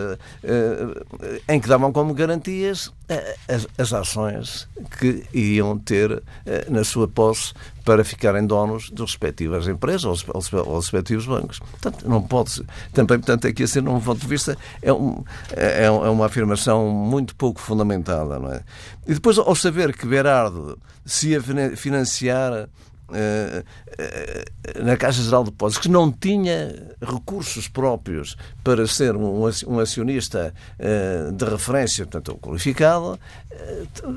em 1.47 1.59
que 1.59 1.67
davam 1.67 1.91
como 1.91 2.13
garantias 2.13 2.91
as, 3.47 3.67
as 3.77 3.93
ações 3.93 4.67
que 4.99 5.25
iam 5.33 5.77
ter 5.77 6.21
na 6.69 6.83
sua 6.83 7.07
posse 7.07 7.53
para 7.83 8.03
ficarem 8.03 8.45
donos 8.45 8.89
das 8.91 9.11
respectivas 9.11 9.67
empresas 9.67 10.25
ou 10.27 10.37
os 10.77 10.85
respectivos 10.85 11.25
bancos. 11.25 11.59
Portanto, 11.59 12.07
não 12.07 12.21
pode 12.21 12.63
também, 12.93 13.17
portanto, 13.17 13.47
aqui 13.47 13.63
assim, 13.63 13.81
num 13.81 13.99
ponto 13.99 14.21
de 14.21 14.27
vista, 14.27 14.57
é, 14.81 14.93
um, 14.93 15.23
é, 15.55 15.85
é 15.85 15.89
uma 15.89 16.27
afirmação 16.27 16.89
muito 16.89 17.35
pouco 17.35 17.59
fundamentada, 17.59 18.37
não 18.37 18.51
é? 18.51 18.61
E 19.07 19.13
depois, 19.13 19.37
ao 19.37 19.55
saber 19.55 19.95
que 19.95 20.05
Berardo 20.05 20.77
se 21.05 21.29
ia 21.29 21.41
financiar 21.75 22.69
na 24.83 24.97
Caixa 24.97 25.21
Geral 25.21 25.43
de 25.43 25.51
Depósitos, 25.51 25.81
que 25.81 25.89
não 25.89 26.11
tinha 26.11 26.95
recursos 27.01 27.67
próprios 27.67 28.37
para 28.63 28.85
ser 28.87 29.15
um, 29.15 29.45
acionista 29.79 30.53
uh, 30.79 31.31
de 31.31 31.45
referência, 31.45 32.05
portanto, 32.05 32.37
qualificado, 32.39 33.19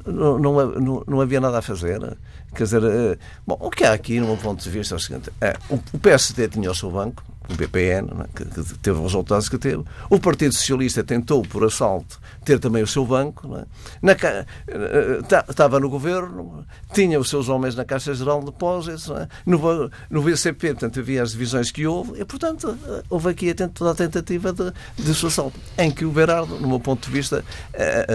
não, 0.06 1.20
havia 1.20 1.40
nada 1.40 1.58
a 1.58 1.62
fazer. 1.62 2.00
Quer 2.54 2.64
dizer, 2.64 3.18
bom, 3.46 3.56
o 3.60 3.70
que 3.70 3.84
há 3.84 3.92
aqui, 3.92 4.20
no 4.20 4.26
meu 4.26 4.36
ponto 4.36 4.62
de 4.62 4.70
vista, 4.70 4.94
é 4.94 4.96
o 4.96 5.00
seguinte: 5.00 5.30
é, 5.40 5.56
o 5.70 5.98
PSD 5.98 6.48
tinha 6.48 6.70
o 6.70 6.74
seu 6.74 6.90
banco, 6.90 7.22
o 7.48 7.54
BPN, 7.54 8.08
é? 8.22 8.28
que, 8.34 8.44
teve 8.78 8.98
os 8.98 9.04
resultados 9.04 9.48
que 9.48 9.58
teve. 9.58 9.82
O 10.08 10.18
Partido 10.18 10.54
Socialista 10.54 11.02
tentou, 11.02 11.42
por 11.42 11.64
assalto, 11.64 12.20
ter 12.44 12.58
também 12.58 12.82
o 12.82 12.86
seu 12.86 13.04
banco. 13.04 13.56
É? 13.56 13.64
Na, 14.00 14.12
estava 15.48 15.80
no 15.80 15.88
governo, 15.88 16.64
tinha 16.92 17.18
os 17.18 17.28
seus 17.28 17.48
homens 17.48 17.74
na 17.74 17.84
Caixa 17.84 18.14
Geral 18.14 18.40
de 18.40 18.46
Depósitos, 18.46 19.10
é? 19.10 19.28
no, 19.46 19.90
no 20.10 20.22
BCP, 20.22 20.68
portanto, 20.68 21.00
havia 21.00 21.22
as 21.22 21.32
divisões 21.32 21.70
que 21.70 21.86
houve, 21.86 22.20
e, 22.20 22.24
portanto, 22.24 22.76
houve 23.08 23.30
aqui 23.30 23.54
toda 23.54 23.90
a 23.90 23.94
tentativa 23.94 24.52
de, 24.52 24.72
de 24.96 25.14
seu 25.14 25.28
assalto, 25.28 25.58
em 25.78 25.90
que 25.90 26.04
o 26.04 26.10
Berardo, 26.10 26.58
no 26.58 26.68
meu 26.68 26.80
ponto 26.80 27.06
de 27.06 27.12
vista, 27.12 27.44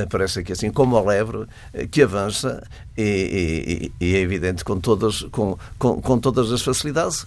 aparece 0.03 0.39
aqui 0.39 0.51
assim 0.51 0.71
como 0.71 0.97
a 0.97 1.01
lebre 1.01 1.47
que 1.91 2.01
avança 2.01 2.63
e, 2.97 3.91
e, 3.99 4.05
e 4.05 4.15
é 4.15 4.19
evidente 4.19 4.63
com 4.63 4.79
todas, 4.79 5.21
com, 5.31 5.57
com, 5.77 6.01
com 6.01 6.19
todas 6.19 6.51
as 6.51 6.61
facilidades 6.61 7.25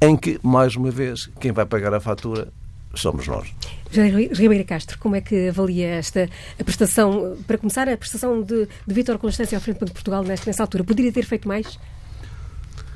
em 0.00 0.16
que, 0.16 0.38
mais 0.42 0.76
uma 0.76 0.90
vez, 0.90 1.28
quem 1.38 1.52
vai 1.52 1.66
pagar 1.66 1.92
a 1.92 2.00
fatura 2.00 2.48
somos 2.94 3.26
nós. 3.26 3.48
Ribeira 3.92 4.64
Castro, 4.64 4.98
como 4.98 5.16
é 5.16 5.20
que 5.20 5.48
avalia 5.48 5.88
esta 5.88 6.28
prestação, 6.64 7.36
para 7.46 7.58
começar, 7.58 7.88
a 7.88 7.96
prestação 7.96 8.42
de, 8.42 8.66
de 8.86 8.94
Vítor 8.94 9.18
Constância 9.18 9.56
ao 9.56 9.62
frente 9.62 9.76
do 9.76 9.80
Banco 9.80 9.90
de 9.90 9.94
Portugal 9.94 10.22
nesta, 10.22 10.48
nessa 10.48 10.62
altura? 10.62 10.84
Poderia 10.84 11.12
ter 11.12 11.24
feito 11.24 11.46
mais? 11.46 11.78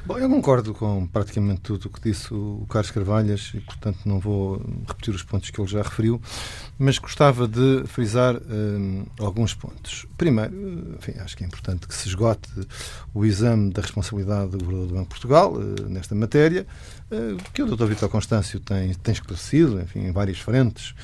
Bom, 0.07 0.19
eu 0.19 0.29
concordo 0.29 0.75
com 0.75 1.07
praticamente 1.07 1.63
tudo 1.63 1.87
o 1.87 1.89
que 1.89 1.99
disse 1.99 2.35
o 2.35 2.67
Carlos 2.69 2.91
Carvalhas 2.91 3.53
e, 3.55 3.61
portanto, 3.61 4.01
não 4.05 4.21
vou 4.21 4.61
repetir 4.87 5.15
os 5.15 5.23
pontos 5.23 5.49
que 5.49 5.59
ele 5.59 5.67
já 5.67 5.81
referiu, 5.81 6.21
mas 6.79 6.99
gostava 6.99 7.49
de 7.49 7.85
frisar 7.87 8.37
hum, 8.37 9.07
alguns 9.19 9.55
pontos. 9.55 10.05
Primeiro, 10.19 10.95
enfim, 10.99 11.15
acho 11.21 11.35
que 11.35 11.43
é 11.43 11.47
importante 11.47 11.89
que 11.89 11.95
se 11.95 12.07
esgote 12.09 12.51
o 13.15 13.25
exame 13.25 13.73
da 13.73 13.81
responsabilidade 13.81 14.51
do 14.51 14.59
Governador 14.59 14.89
do 14.89 14.95
Banco 14.95 15.05
de 15.05 15.09
Portugal 15.09 15.55
uh, 15.55 15.89
nesta 15.89 16.15
matéria, 16.15 16.67
uh, 17.11 17.43
que 17.55 17.63
o 17.63 17.67
Dr. 17.75 17.87
Vitor 17.87 18.11
Constâncio 18.11 18.61
tem, 18.61 18.93
tem 18.93 19.13
esclarecido, 19.15 19.81
enfim, 19.81 20.01
em 20.01 20.13
várias 20.13 20.39
frentes, 20.39 20.95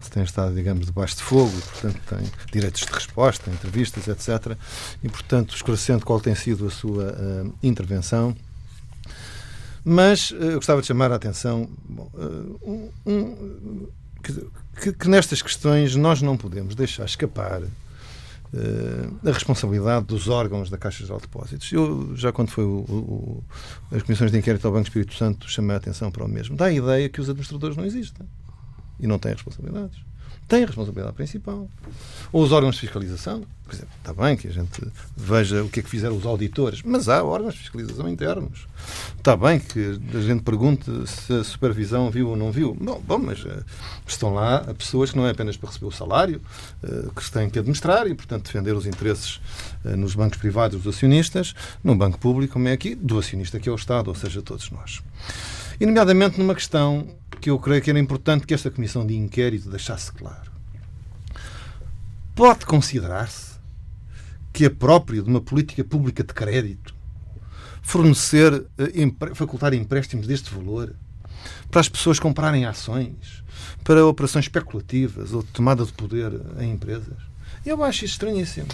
se 0.00 0.10
tem 0.10 0.24
estado, 0.24 0.52
digamos, 0.52 0.86
debaixo 0.86 1.14
de 1.14 1.22
fogo, 1.22 1.52
portanto, 1.52 2.00
tem 2.08 2.28
direitos 2.50 2.80
de 2.80 2.92
resposta, 2.92 3.48
entrevistas, 3.52 4.08
etc. 4.08 4.56
E, 5.00 5.08
portanto, 5.08 5.54
esclarecendo 5.54 6.04
qual 6.04 6.18
tem 6.18 6.34
sido 6.34 6.66
a 6.66 6.70
sua 6.70 7.12
uh, 7.12 7.54
intervenção. 7.62 8.34
Mas 9.84 10.32
eu 10.32 10.54
gostava 10.54 10.80
de 10.80 10.86
chamar 10.86 11.12
a 11.12 11.16
atenção 11.16 11.68
bom, 11.88 12.10
um, 12.62 12.90
um, 13.06 13.88
que, 14.80 14.92
que, 14.92 15.08
nestas 15.08 15.42
questões 15.42 15.94
nós 15.96 16.20
não 16.20 16.36
podemos 16.36 16.74
deixar 16.74 17.04
escapar 17.04 17.62
uh, 17.62 17.68
a 19.28 19.32
responsabilidade 19.32 20.06
dos 20.06 20.28
órgãos 20.28 20.68
da 20.70 20.76
Caixa 20.76 21.04
Geral 21.04 21.18
de 21.18 21.26
Depósitos. 21.26 21.72
Eu, 21.72 22.16
já 22.16 22.32
quando 22.32 22.50
foi 22.50 22.64
o, 22.64 22.80
o, 22.88 23.44
as 23.90 24.02
comissões 24.02 24.30
de 24.30 24.38
inquérito 24.38 24.66
ao 24.66 24.72
Banco 24.72 24.88
Espírito 24.88 25.14
Santo, 25.14 25.48
chamei 25.48 25.74
a 25.74 25.78
atenção 25.78 26.10
para 26.10 26.24
o 26.24 26.28
mesmo. 26.28 26.56
Dá 26.56 26.66
a 26.66 26.72
ideia 26.72 27.08
que 27.08 27.20
os 27.20 27.28
administradores 27.28 27.76
não 27.76 27.84
existem 27.84 28.26
e 29.00 29.06
não 29.06 29.18
têm 29.18 29.32
responsabilidades 29.32 30.08
tem 30.48 30.64
a 30.64 30.66
responsabilidade 30.66 31.14
principal. 31.14 31.68
Ou 32.32 32.42
os 32.42 32.52
órgãos 32.52 32.74
de 32.76 32.80
fiscalização. 32.80 33.44
Por 33.64 33.74
exemplo, 33.74 33.90
está 33.98 34.14
bem 34.14 34.34
que 34.34 34.48
a 34.48 34.50
gente 34.50 34.80
veja 35.14 35.62
o 35.62 35.68
que 35.68 35.80
é 35.80 35.82
que 35.82 35.90
fizeram 35.90 36.16
os 36.16 36.24
auditores, 36.24 36.80
mas 36.82 37.06
há 37.06 37.22
órgãos 37.22 37.52
de 37.52 37.60
fiscalização 37.60 38.08
internos. 38.08 38.66
Está 39.18 39.36
bem 39.36 39.60
que 39.60 40.00
a 40.14 40.20
gente 40.20 40.42
pergunte 40.42 40.90
se 41.06 41.34
a 41.34 41.44
supervisão 41.44 42.10
viu 42.10 42.30
ou 42.30 42.36
não 42.36 42.50
viu. 42.50 42.74
Bom, 42.80 42.98
bom 43.06 43.18
mas 43.18 43.44
uh, 43.44 43.62
estão 44.06 44.32
lá 44.32 44.60
pessoas 44.72 45.10
que 45.10 45.18
não 45.18 45.26
é 45.26 45.32
apenas 45.32 45.58
para 45.58 45.68
receber 45.68 45.84
o 45.84 45.90
salário, 45.90 46.40
uh, 46.82 47.12
que 47.12 47.30
têm 47.30 47.50
que 47.50 47.58
administrar 47.58 48.06
e, 48.06 48.14
portanto, 48.14 48.44
defender 48.44 48.74
os 48.74 48.86
interesses 48.86 49.38
uh, 49.84 49.94
nos 49.94 50.14
bancos 50.14 50.38
privados 50.38 50.82
dos 50.82 50.96
acionistas, 50.96 51.54
num 51.84 51.96
banco 51.96 52.18
público, 52.18 52.54
como 52.54 52.68
é 52.68 52.72
aqui, 52.72 52.94
do 52.94 53.18
acionista 53.18 53.60
que 53.60 53.68
é 53.68 53.72
o 53.72 53.76
Estado, 53.76 54.08
ou 54.08 54.14
seja, 54.14 54.40
todos 54.40 54.70
nós. 54.70 55.02
E, 55.78 55.84
nomeadamente, 55.84 56.38
numa 56.38 56.54
questão 56.54 57.06
que 57.40 57.50
eu 57.50 57.58
creio 57.58 57.82
que 57.82 57.90
era 57.90 57.98
importante 57.98 58.46
que 58.46 58.54
esta 58.54 58.70
comissão 58.70 59.06
de 59.06 59.16
inquérito 59.16 59.70
deixasse 59.70 60.12
claro. 60.12 60.50
Pode 62.34 62.66
considerar-se 62.66 63.58
que 64.52 64.64
é 64.64 64.68
próprio 64.70 65.22
de 65.22 65.28
uma 65.28 65.40
política 65.40 65.84
pública 65.84 66.22
de 66.22 66.32
crédito 66.32 66.94
fornecer, 67.82 68.66
eh, 68.76 69.34
facultar 69.34 69.72
empréstimos 69.72 70.26
deste 70.26 70.52
valor 70.54 70.94
para 71.70 71.80
as 71.80 71.88
pessoas 71.88 72.18
comprarem 72.18 72.66
ações, 72.66 73.42
para 73.82 74.04
operações 74.04 74.44
especulativas 74.44 75.32
ou 75.32 75.42
de 75.42 75.48
tomada 75.48 75.84
de 75.84 75.92
poder 75.92 76.32
em 76.60 76.72
empresas? 76.72 77.27
Eu 77.68 77.84
acho 77.84 78.06
estranhíssimo. 78.06 78.66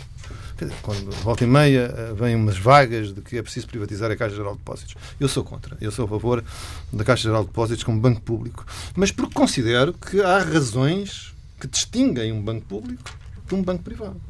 Quando 0.80 1.10
volta 1.24 1.42
e 1.42 1.48
meia 1.48 1.92
eh, 1.92 2.12
vêm 2.14 2.36
umas 2.36 2.56
vagas 2.56 3.12
de 3.12 3.20
que 3.22 3.36
é 3.36 3.42
preciso 3.42 3.66
privatizar 3.66 4.08
a 4.08 4.14
Caixa 4.14 4.36
Geral 4.36 4.52
de 4.52 4.58
Depósitos. 4.58 4.94
Eu 5.18 5.28
sou 5.28 5.42
contra. 5.42 5.76
Eu 5.80 5.90
sou 5.90 6.04
a 6.04 6.08
favor 6.08 6.44
da 6.92 7.02
Caixa 7.02 7.24
Geral 7.24 7.42
de 7.42 7.48
Depósitos 7.48 7.82
como 7.82 7.98
banco 7.98 8.20
público. 8.20 8.64
Mas 8.94 9.10
porque 9.10 9.34
considero 9.34 9.92
que 9.92 10.22
há 10.22 10.38
razões 10.38 11.34
que 11.60 11.66
distinguem 11.66 12.30
um 12.30 12.40
banco 12.40 12.66
público 12.66 13.02
de 13.48 13.54
um 13.56 13.64
banco 13.64 13.82
privado. 13.82 14.20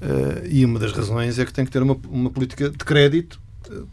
Uh, 0.00 0.46
e 0.48 0.64
uma 0.64 0.78
das 0.78 0.92
razões 0.92 1.38
é 1.38 1.44
que 1.44 1.52
tem 1.52 1.66
que 1.66 1.70
ter 1.70 1.82
uma, 1.82 2.00
uma 2.08 2.30
política 2.30 2.70
de 2.70 2.78
crédito 2.78 3.38
uh, 3.68 3.86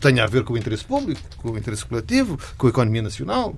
que 0.00 0.08
tenha 0.08 0.24
a 0.24 0.26
ver 0.26 0.42
com 0.44 0.54
o 0.54 0.58
interesse 0.58 0.84
público, 0.84 1.20
com 1.36 1.50
o 1.50 1.58
interesse 1.58 1.84
coletivo, 1.84 2.38
com 2.56 2.66
a 2.66 2.70
economia 2.70 3.02
nacional. 3.02 3.54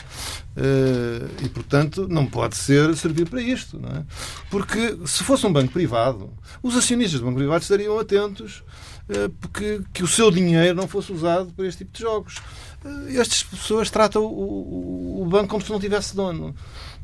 Eh, 0.57 1.45
e, 1.45 1.49
portanto, 1.49 2.09
não 2.09 2.27
pode 2.27 2.57
ser 2.57 2.95
servir 2.97 3.29
para 3.29 3.41
isto. 3.41 3.79
Não 3.79 3.89
é? 3.89 4.05
Porque 4.51 4.99
se 5.07 5.23
fosse 5.23 5.47
um 5.47 5.53
banco 5.53 5.73
privado, 5.73 6.31
os 6.61 6.77
acionistas 6.77 7.21
do 7.21 7.27
banco 7.27 7.39
privado 7.39 7.63
estariam 7.63 7.99
atentos 7.99 8.65
eh, 9.09 9.31
porque 9.41 9.81
que 9.93 10.03
o 10.03 10.09
seu 10.09 10.31
dinheiro 10.31 10.75
não 10.75 10.89
fosse 10.89 11.13
usado 11.13 11.53
para 11.53 11.67
este 11.67 11.79
tipo 11.85 11.93
de 11.93 12.01
jogos. 12.01 12.37
Eh, 12.85 13.21
estas 13.21 13.45
pessoas 13.45 13.89
tratam 13.89 14.25
o, 14.25 15.23
o 15.23 15.27
banco 15.27 15.49
como 15.49 15.65
se 15.65 15.71
não 15.71 15.79
tivesse 15.79 16.17
dono. 16.17 16.55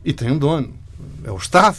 E 0.04 0.12
tem 0.12 0.32
um 0.32 0.38
dono. 0.38 0.74
É 1.22 1.30
o 1.30 1.36
Estado, 1.36 1.76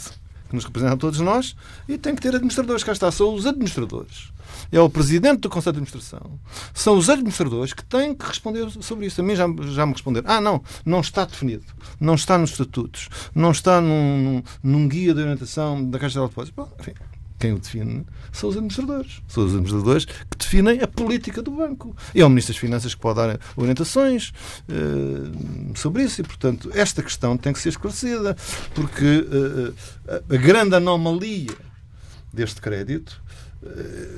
que 0.50 0.54
nos 0.54 0.64
representa 0.64 0.94
a 0.94 0.98
todos 0.98 1.20
nós, 1.20 1.56
e 1.88 1.96
tem 1.96 2.14
que 2.14 2.20
ter 2.20 2.34
administradores. 2.34 2.84
Cá 2.84 2.92
está, 2.92 3.10
são 3.10 3.34
os 3.34 3.46
administradores 3.46 4.30
é 4.72 4.80
o 4.80 4.90
presidente 4.90 5.40
do 5.40 5.50
Conselho 5.50 5.74
de 5.74 5.78
Administração, 5.78 6.38
são 6.74 6.96
os 6.96 7.08
administradores 7.08 7.72
que 7.72 7.84
têm 7.84 8.14
que 8.14 8.26
responder 8.26 8.70
sobre 8.82 9.06
isso. 9.06 9.20
A 9.20 9.24
mim 9.24 9.34
já, 9.34 9.46
já 9.68 9.86
me 9.86 9.92
responderam. 9.92 10.30
Ah, 10.30 10.40
não, 10.40 10.62
não 10.84 11.00
está 11.00 11.24
definido. 11.24 11.64
Não 11.98 12.14
está 12.14 12.38
nos 12.38 12.50
estatutos. 12.50 13.08
Não 13.34 13.50
está 13.50 13.80
num, 13.80 14.42
num 14.62 14.88
guia 14.88 15.14
de 15.14 15.20
orientação 15.20 15.84
da 15.88 15.98
Caixa 15.98 16.20
de 16.20 16.26
Depósitos. 16.26 16.54
Bom, 16.56 16.72
enfim, 16.80 16.92
quem 17.40 17.54
o 17.54 17.58
define 17.58 18.06
são 18.30 18.50
os 18.50 18.56
administradores. 18.56 19.22
São 19.26 19.44
os 19.44 19.52
administradores 19.52 20.04
que 20.04 20.38
definem 20.38 20.80
a 20.82 20.86
política 20.86 21.42
do 21.42 21.50
banco. 21.50 21.96
E 22.14 22.20
é 22.20 22.24
o 22.24 22.28
Ministro 22.28 22.52
das 22.52 22.60
Finanças 22.60 22.94
que 22.94 23.00
pode 23.00 23.16
dar 23.16 23.40
orientações 23.56 24.32
uh, 24.68 25.76
sobre 25.76 26.04
isso. 26.04 26.20
E, 26.20 26.24
portanto, 26.24 26.70
esta 26.74 27.02
questão 27.02 27.36
tem 27.36 27.52
que 27.52 27.58
ser 27.58 27.70
esclarecida, 27.70 28.36
porque 28.74 29.26
uh, 29.26 29.74
a 30.32 30.36
grande 30.36 30.76
anomalia 30.76 31.69
deste 32.32 32.60
crédito 32.60 33.20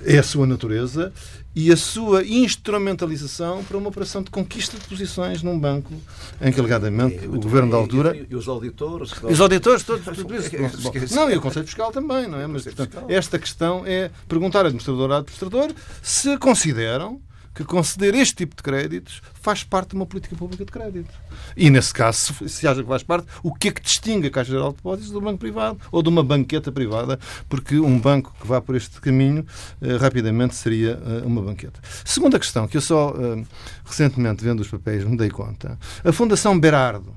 é 0.04 0.18
a 0.18 0.22
sua 0.22 0.46
natureza 0.46 1.12
e 1.54 1.72
a 1.72 1.76
sua 1.76 2.24
instrumentalização 2.24 3.62
para 3.64 3.76
uma 3.76 3.88
operação 3.88 4.22
de 4.22 4.30
conquista 4.30 4.78
de 4.78 4.86
posições 4.86 5.42
num 5.42 5.58
banco 5.58 5.92
em 6.40 6.52
que, 6.52 6.60
alegadamente, 6.60 7.26
o 7.26 7.40
governo 7.40 7.70
da 7.70 7.76
altura. 7.76 8.16
E, 8.16 8.34
os 8.34 8.48
auditores? 8.48 9.12
E 9.28 9.32
os 9.32 9.40
auditores, 9.40 9.82
todos, 9.82 10.04
tudo 10.16 10.34
isso. 10.34 10.50
Bom, 10.80 10.92
não, 11.10 11.30
e 11.30 11.36
o 11.36 11.40
Conselho 11.40 11.66
Fiscal 11.66 11.90
também, 11.90 12.28
não 12.28 12.38
é? 12.38 12.46
Mas, 12.46 12.62
portanto, 12.62 13.04
esta 13.08 13.38
questão 13.38 13.82
é 13.84 14.10
perguntar 14.28 14.60
ao 14.60 14.66
administrador 14.66 15.10
ao 15.10 15.18
administrador 15.18 15.72
se 16.00 16.38
consideram 16.38 17.20
que 17.54 17.64
conceder 17.64 18.14
este 18.14 18.36
tipo 18.36 18.56
de 18.56 18.62
créditos 18.62 19.22
faz 19.34 19.62
parte 19.62 19.90
de 19.90 19.96
uma 19.96 20.06
política 20.06 20.34
pública 20.36 20.64
de 20.64 20.70
crédito. 20.70 21.12
E, 21.56 21.70
nesse 21.70 21.92
caso, 21.92 22.48
se, 22.48 22.66
acha 22.66 22.82
que 22.82 22.88
faz 22.88 23.02
parte, 23.02 23.26
o 23.42 23.54
que 23.54 23.68
é 23.68 23.70
que 23.72 23.82
distingue 23.82 24.28
a 24.28 24.30
Caixa 24.30 24.52
Geral 24.52 24.70
de 24.70 24.76
Depósitos 24.76 25.10
do 25.10 25.20
banco 25.20 25.38
privado 25.38 25.78
ou 25.90 26.02
de 26.02 26.08
uma 26.08 26.22
banqueta 26.22 26.72
privada? 26.72 27.18
Porque 27.48 27.78
um 27.78 27.98
banco 27.98 28.34
que 28.40 28.46
vá 28.46 28.60
por 28.60 28.74
este 28.74 29.00
caminho 29.00 29.44
eh, 29.80 29.96
rapidamente 29.96 30.54
seria 30.54 31.00
eh, 31.04 31.22
uma 31.24 31.42
banqueta. 31.42 31.80
Segunda 32.04 32.38
questão, 32.38 32.66
que 32.66 32.76
eu 32.76 32.80
só 32.80 33.14
eh, 33.18 33.44
recentemente, 33.84 34.44
vendo 34.44 34.60
os 34.60 34.68
papéis, 34.68 35.04
me 35.04 35.16
dei 35.16 35.30
conta. 35.30 35.78
A 36.04 36.12
Fundação 36.12 36.58
Berardo, 36.58 37.14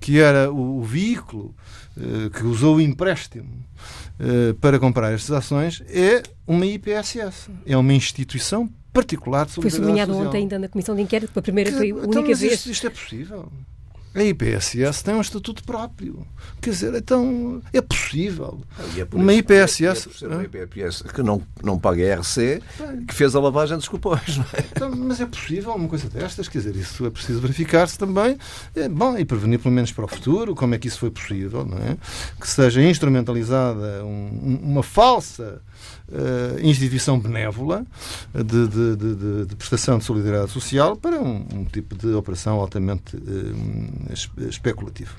que 0.00 0.20
era 0.20 0.50
o, 0.50 0.78
o 0.78 0.82
veículo 0.82 1.54
eh, 1.98 2.28
que 2.28 2.44
usou 2.44 2.76
o 2.76 2.80
empréstimo 2.80 3.64
eh, 4.20 4.54
para 4.60 4.78
comprar 4.78 5.12
estas 5.12 5.30
ações, 5.30 5.82
é 5.88 6.22
uma 6.46 6.66
IPSS. 6.66 7.50
É 7.64 7.76
uma 7.76 7.94
instituição 7.94 8.68
particular 8.96 9.46
de 9.46 9.52
Foi 9.52 9.70
sublinhado 9.70 10.16
ontem 10.16 10.38
ainda 10.38 10.58
na 10.58 10.68
Comissão 10.68 10.94
de 10.94 11.02
Inquérito, 11.02 11.32
pela 11.32 11.42
primeira 11.42 11.70
a 11.70 11.86
então, 11.86 12.02
única 12.02 12.28
mas 12.28 12.40
vez. 12.40 12.52
Isto, 12.54 12.70
isto 12.70 12.86
é 12.86 12.90
possível. 12.90 13.52
A 14.16 14.24
IPSS 14.24 15.04
tem 15.04 15.14
um 15.14 15.20
estatuto 15.20 15.62
próprio. 15.62 16.26
Quer 16.62 16.70
dizer, 16.70 16.94
então 16.94 17.60
é 17.70 17.82
possível. 17.82 18.62
É 18.96 19.06
uma 19.14 19.34
IPSS. 19.34 20.24
É, 20.24 20.26
uma 20.26 20.42
IPSS 20.42 21.04
que 21.04 21.22
não, 21.22 21.42
não 21.62 21.78
paga 21.78 22.20
RC, 22.20 22.62
que 23.06 23.14
fez 23.14 23.36
a 23.36 23.40
lavagem 23.40 23.76
dos 23.76 23.88
cupons. 23.88 24.40
É? 24.54 24.64
Então, 24.72 24.90
mas 24.96 25.20
é 25.20 25.26
possível 25.26 25.74
uma 25.74 25.86
coisa 25.86 26.08
destas. 26.08 26.48
Quer 26.48 26.58
dizer, 26.58 26.76
isso 26.76 27.04
é 27.04 27.10
preciso 27.10 27.40
verificar-se 27.40 27.98
também. 27.98 28.38
É, 28.74 28.88
bom, 28.88 29.18
e 29.18 29.24
prevenir 29.26 29.58
pelo 29.58 29.74
menos 29.74 29.92
para 29.92 30.06
o 30.06 30.08
futuro 30.08 30.54
como 30.54 30.74
é 30.74 30.78
que 30.78 30.88
isso 30.88 30.98
foi 30.98 31.10
possível. 31.10 31.66
Não 31.66 31.76
é? 31.76 31.98
Que 32.40 32.48
seja 32.48 32.82
instrumentalizada 32.82 34.02
um, 34.02 34.60
uma 34.62 34.82
falsa 34.82 35.60
uh, 36.08 36.60
instituição 36.66 37.18
benévola 37.18 37.84
de, 38.34 38.68
de, 38.68 38.96
de, 38.96 39.46
de, 39.46 39.56
prestação 39.56 39.98
de 39.98 40.04
solidariedade 40.04 40.50
social 40.52 40.96
para 40.96 41.20
um, 41.20 41.46
um 41.52 41.64
tipo 41.64 41.94
de 41.96 42.08
operação 42.08 42.60
altamente 42.60 43.16
uh, 43.16 43.20
especulativo. 44.12 45.14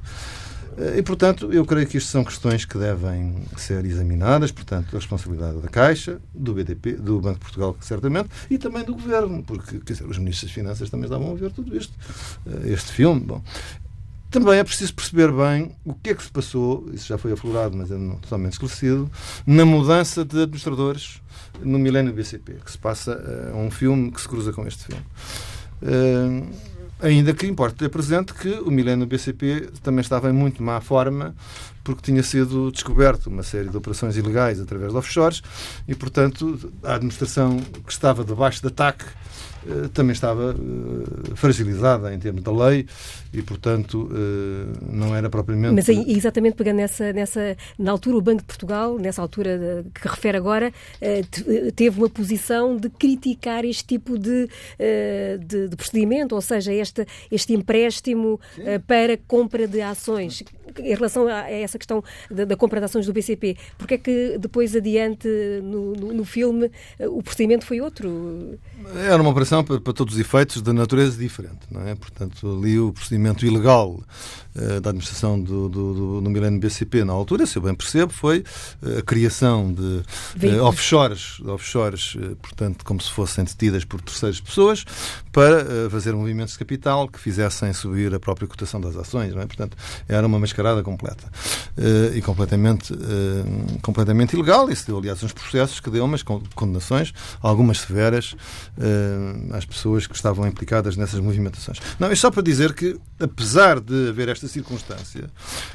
Eh, 0.77 0.99
e, 0.99 1.03
portanto, 1.03 1.51
eu 1.51 1.65
creio 1.65 1.87
que 1.87 1.97
isto 1.97 2.09
são 2.09 2.23
questões 2.23 2.65
que 2.65 2.77
devem 2.77 3.35
ser 3.57 3.83
examinadas, 3.85 4.51
portanto, 4.51 4.95
a 4.95 4.99
responsabilidade 4.99 5.59
da 5.59 5.67
Caixa, 5.67 6.19
do 6.33 6.53
BDP, 6.53 6.93
do 6.93 7.19
Banco 7.19 7.39
de 7.39 7.45
Portugal, 7.45 7.75
certamente, 7.81 8.29
e 8.49 8.57
também 8.57 8.83
do 8.83 8.93
Governo, 8.93 9.43
porque, 9.43 9.79
quer 9.79 9.93
dizer, 9.93 10.05
os 10.05 10.17
Ministros 10.17 10.49
das 10.49 10.55
Finanças 10.55 10.89
também 10.89 11.05
estavam 11.05 11.31
a 11.31 11.35
ver 11.35 11.51
tudo 11.51 11.75
isto, 11.75 11.93
este 12.65 12.91
filme. 12.91 13.21
Bom, 13.21 13.41
também 14.29 14.59
é 14.59 14.63
preciso 14.63 14.93
perceber 14.93 15.31
bem 15.31 15.71
o 15.85 15.93
que 15.93 16.09
é 16.09 16.13
que 16.13 16.21
se 16.21 16.29
passou, 16.29 16.87
isso 16.93 17.07
já 17.07 17.17
foi 17.17 17.31
aflorado, 17.31 17.75
mas 17.77 17.89
é 17.89 17.95
totalmente 18.21 18.53
esclarecido, 18.53 19.09
na 19.45 19.65
mudança 19.65 20.25
de 20.25 20.41
administradores 20.41 21.21
no 21.61 21.79
Milênio 21.79 22.13
BCP, 22.13 22.57
que 22.63 22.71
se 22.71 22.77
passa 22.77 23.17
uh, 23.53 23.57
um 23.57 23.71
filme 23.71 24.11
que 24.11 24.21
se 24.21 24.27
cruza 24.27 24.51
com 24.51 24.67
este 24.67 24.85
filme. 24.85 25.03
Uh, 25.81 26.76
ainda 26.99 27.33
que 27.33 27.45
importa 27.45 27.77
ter 27.77 27.89
presente 27.89 28.33
que 28.33 28.49
o 28.49 28.71
Milênio 28.71 29.05
BCP 29.05 29.69
também 29.83 30.01
estava 30.01 30.29
em 30.29 30.33
muito 30.33 30.63
má 30.63 30.81
forma, 30.81 31.35
porque 31.83 32.01
tinha 32.01 32.23
sido 32.23 32.71
descoberto 32.71 33.27
uma 33.27 33.43
série 33.43 33.69
de 33.69 33.77
operações 33.77 34.17
ilegais 34.17 34.59
através 34.59 34.91
de 34.91 34.97
offshores 34.97 35.41
e, 35.87 35.95
portanto, 35.95 36.71
a 36.83 36.95
administração 36.95 37.57
que 37.85 37.91
estava 37.91 38.23
debaixo 38.23 38.61
de 38.61 38.67
ataque 38.67 39.05
eh, 39.65 39.89
também 39.93 40.13
estava 40.13 40.55
fragilizada 41.35 42.13
em 42.13 42.19
termos 42.19 42.41
da 42.41 42.51
lei 42.51 42.87
e, 43.33 43.41
portanto, 43.41 44.09
não 44.91 45.15
era 45.15 45.29
propriamente. 45.29 45.73
Mas 45.73 45.89
exatamente 45.89 46.55
pegando 46.55 46.77
nessa, 46.77 47.13
nessa. 47.13 47.57
Na 47.77 47.91
altura, 47.91 48.17
o 48.17 48.21
Banco 48.21 48.41
de 48.41 48.45
Portugal, 48.45 48.97
nessa 48.97 49.21
altura 49.21 49.85
que 49.93 50.07
refere 50.07 50.37
agora, 50.37 50.71
teve 51.75 51.97
uma 51.97 52.09
posição 52.09 52.77
de 52.77 52.89
criticar 52.89 53.65
este 53.65 53.85
tipo 53.85 54.17
de, 54.17 54.49
de, 55.45 55.67
de 55.67 55.75
procedimento, 55.75 56.35
ou 56.35 56.41
seja, 56.41 56.73
este, 56.73 57.05
este 57.31 57.53
empréstimo 57.53 58.39
Sim. 58.55 58.63
para 58.85 59.17
compra 59.17 59.67
de 59.67 59.81
ações. 59.81 60.43
Em 60.79 60.93
relação 60.93 61.27
a 61.27 61.49
essa 61.49 61.77
questão 61.77 62.03
da, 62.29 62.45
da 62.45 62.55
compra 62.55 62.79
de 62.79 62.85
ações 62.85 63.05
do 63.05 63.13
BCP, 63.13 63.57
porque 63.77 63.95
é 63.95 63.97
que 63.97 64.37
depois 64.37 64.75
adiante 64.75 65.27
no, 65.63 65.93
no, 65.93 66.13
no 66.13 66.25
filme 66.25 66.69
o 66.99 67.23
procedimento 67.23 67.65
foi 67.65 67.81
outro? 67.81 68.59
Era 68.95 69.21
uma 69.21 69.31
operação 69.31 69.63
para, 69.63 69.79
para, 69.79 69.93
todos 69.93 70.15
os 70.15 70.19
efeitos 70.19 70.61
de 70.61 70.73
natureza 70.73 71.17
diferente, 71.17 71.59
não 71.71 71.87
é? 71.87 71.95
Portanto, 71.95 72.57
ali 72.57 72.79
o 72.79 72.93
procedimento 72.93 73.16
ilegal 73.45 73.99
uh, 74.55 74.81
da 74.81 74.89
administração 74.89 75.41
do, 75.41 75.69
do, 75.69 75.93
do, 75.93 76.21
do 76.21 76.29
Milênio 76.29 76.59
BCP 76.59 77.03
na 77.03 77.13
altura, 77.13 77.45
se 77.45 77.57
eu 77.57 77.61
bem 77.61 77.73
percebo, 77.73 78.11
foi 78.11 78.43
uh, 78.81 78.99
a 78.99 79.01
criação 79.01 79.71
de 79.73 80.03
uh, 80.47 80.63
offshores, 80.63 81.39
offshores 81.41 82.17
portanto, 82.41 82.83
como 82.85 83.01
se 83.01 83.11
fossem 83.11 83.43
detidas 83.43 83.83
por 83.85 84.01
terceiras 84.01 84.39
pessoas, 84.39 84.85
para 85.31 85.89
fazer 85.89 86.13
movimentos 86.13 86.53
de 86.53 86.59
capital 86.59 87.07
que 87.07 87.19
fizessem 87.19 87.71
subir 87.71 88.13
a 88.13 88.19
própria 88.19 88.47
cotação 88.47 88.81
das 88.81 88.95
ações, 88.95 89.33
não 89.33 89.41
é? 89.41 89.45
Portanto, 89.45 89.77
era 90.07 90.25
uma 90.25 90.39
mascarada 90.39 90.81
completa 90.81 91.25
e 92.15 92.21
completamente, 92.21 92.91
completamente 93.83 94.33
ilegal. 94.33 94.67
Isso 94.71 94.87
deu, 94.87 94.97
aliás, 94.97 95.21
uns 95.21 95.33
processos 95.33 95.79
que 95.79 95.91
deu 95.91 96.03
umas 96.03 96.23
condenações, 96.23 97.13
algumas 97.39 97.79
severas, 97.79 98.35
uh, 98.77 99.55
às 99.55 99.65
pessoas 99.65 100.07
que 100.07 100.15
estavam 100.15 100.47
implicadas 100.47 100.97
nessas 100.97 101.19
movimentações. 101.19 101.79
Não, 101.99 102.09
é 102.09 102.15
só 102.15 102.29
para 102.31 102.41
dizer 102.41 102.73
que, 102.73 102.99
apesar 103.19 103.79
de 103.79 104.09
haver 104.09 104.29
esta 104.29 104.47
circunstância, 104.47 105.29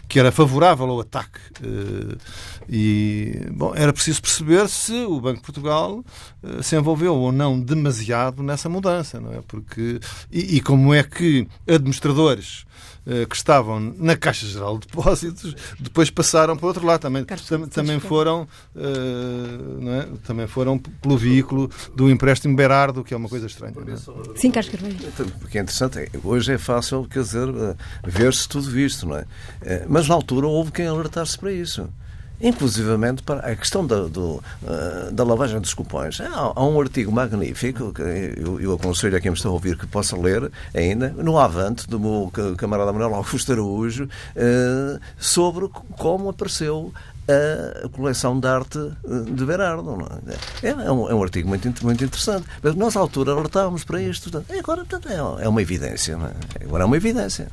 que 0.09 0.19
era 0.19 0.31
favorável 0.31 0.89
ao 0.89 1.01
ataque, 1.01 1.41
uh, 1.61 2.17
e, 2.69 3.47
bom, 3.51 3.73
era 3.75 3.93
preciso 3.93 4.23
perceber 4.23 4.69
se 4.69 4.93
o 5.05 5.21
Banco 5.21 5.39
de 5.39 5.47
Portugal 5.47 6.05
se 6.63 6.77
envolveu 6.77 7.15
ou 7.15 7.33
não 7.33 7.61
demasiado 7.61 8.43
nessa 8.43 8.69
mudança, 8.69 9.21
não 9.21 9.33
é? 9.33 9.41
Porque, 9.47 10.01
e, 10.31 10.57
e 10.57 10.61
como 10.61 10.93
é 10.93 11.03
que 11.03 11.47
administradores 11.69 12.65
eh, 13.05 13.27
que 13.27 13.35
estavam 13.35 13.81
na 13.99 14.17
Caixa 14.17 14.47
Geral 14.47 14.79
de 14.79 14.87
Depósitos, 14.87 15.57
depois 15.81 16.09
passaram 16.09 16.57
para 16.57 16.67
o 16.67 16.69
outro 16.69 16.87
lado. 16.87 17.01
Também, 17.01 17.25
tam, 17.25 17.69
também 17.69 17.99
foram 17.99 18.47
uh, 18.77 19.89
é? 19.89 20.09
também 20.25 20.47
foram 20.47 20.79
pelo 20.79 21.17
veículo 21.17 21.69
do 21.97 22.09
empréstimo 22.09 22.55
Berardo, 22.55 23.03
que 23.03 23.13
é 23.13 23.17
uma 23.17 23.29
coisa 23.29 23.47
estranha. 23.47 23.75
É? 23.77 24.39
Sim, 24.39 24.53
Carlos 24.53 24.71
Carvalho. 24.71 24.97
Porque 25.41 25.59
é 25.59 25.63
interessante, 25.63 26.11
hoje 26.23 26.53
é 26.53 26.59
fácil, 26.59 27.05
quer 27.11 27.23
dizer, 27.25 27.49
eh, 27.49 27.77
ver-se 28.05 28.49
tudo 28.49 28.79
isto, 28.79 29.07
não 29.07 29.17
é? 29.17 29.27
Mas 29.89 30.07
na 30.07 30.15
altura 30.15 30.47
houve 30.47 30.71
quem 30.71 30.87
alertasse 30.87 31.37
para 31.37 31.53
isso 31.53 31.89
inclusivamente 32.43 33.23
para 33.23 33.41
a 33.41 33.55
questão 33.55 33.87
da, 33.87 34.03
do, 34.03 34.43
eh, 34.67 35.11
da 35.13 35.23
lavagem 35.25 35.61
dos 35.61 35.73
cupons. 35.73 36.21
Há, 36.21 36.63
um 36.63 36.81
artigo 36.81 37.13
magnífico 37.13 37.93
que 37.93 38.03
eu, 38.03 38.61
eu, 38.61 38.75
aconselho 38.75 39.17
a 39.17 39.21
quem 39.21 39.31
me 39.31 39.37
está 39.37 39.49
a 39.49 39.53
ouvir 39.53 39.79
que 39.79 39.87
possa 39.87 40.17
ler 40.17 40.51
ainda, 40.75 41.11
no 41.11 41.39
Avante, 41.39 41.89
do 41.89 42.01
meu 42.01 42.33
camarada 42.57 42.93
Manuel 42.93 43.15
Augusto 43.15 43.53
Araújo, 43.53 44.05
uh, 44.05 45.01
sobre 45.17 45.69
como 45.97 46.29
apareceu 46.31 46.93
a 47.85 47.89
coleção 47.89 48.39
de 48.39 48.49
arte 48.49 48.79
eh, 48.79 49.31
de 49.31 49.45
Berardo. 49.45 49.97
É? 50.63 50.69
É, 50.69 50.93
um, 50.93 51.09
é, 51.09 51.15
um, 51.15 51.23
artigo 51.23 51.49
muito, 51.49 51.85
muito 51.85 52.05
interessante. 52.05 52.47
Mas 52.63 52.75
nós, 52.75 52.97
à 52.97 53.01
altura, 53.01 53.33
alertávamos 53.33 53.85
para 53.85 54.03
isto. 54.03 54.31
Portanto, 54.31 54.59
agora 54.59 54.85
portanto, 54.85 55.09
é, 55.09 55.45
é 55.45 55.49
uma 55.49 55.63
evidência. 55.63 56.19
É? 56.61 56.65
Agora 56.65 56.83
é 56.83 56.87
uma 56.87 56.97
evidência. 56.97 57.49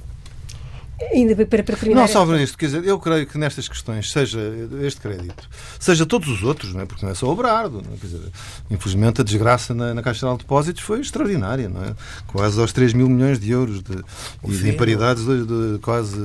Ainda 1.13 1.35
para, 1.35 1.63
para 1.63 1.75
terminar. 1.77 2.01
Não 2.01 2.07
só 2.07 2.23
esta... 2.23 2.41
isto, 2.41 2.57
quer 2.57 2.65
dizer, 2.65 2.85
eu 2.85 2.99
creio 2.99 3.25
que 3.25 3.37
nestas 3.37 3.67
questões, 3.67 4.11
seja 4.11 4.39
este 4.81 4.99
crédito, 4.99 5.49
seja 5.79 6.05
todos 6.05 6.27
os 6.27 6.43
outros, 6.43 6.73
não 6.73 6.81
é? 6.81 6.85
porque 6.85 7.05
não 7.05 7.11
é 7.11 7.15
só 7.15 7.31
o 7.31 7.35
Brardo, 7.35 7.81
não 7.81 7.93
é? 7.93 7.97
quer 7.97 8.07
dizer, 8.07 8.31
infelizmente 8.69 9.21
a 9.21 9.23
desgraça 9.23 9.73
na, 9.73 9.93
na 9.93 10.03
Caixa 10.03 10.29
de 10.29 10.37
Depósitos 10.39 10.81
foi 10.81 10.99
extraordinária, 10.99 11.69
não 11.69 11.83
é? 11.83 11.95
Quase 12.27 12.59
aos 12.59 12.73
3 12.73 12.93
mil 12.93 13.09
milhões 13.09 13.39
de 13.39 13.49
euros 13.51 13.81
de, 13.81 14.03
e 14.47 14.51
de 14.51 14.69
imparidades 14.69 15.25
de, 15.25 15.45
de, 15.45 15.79
quase 15.79 16.19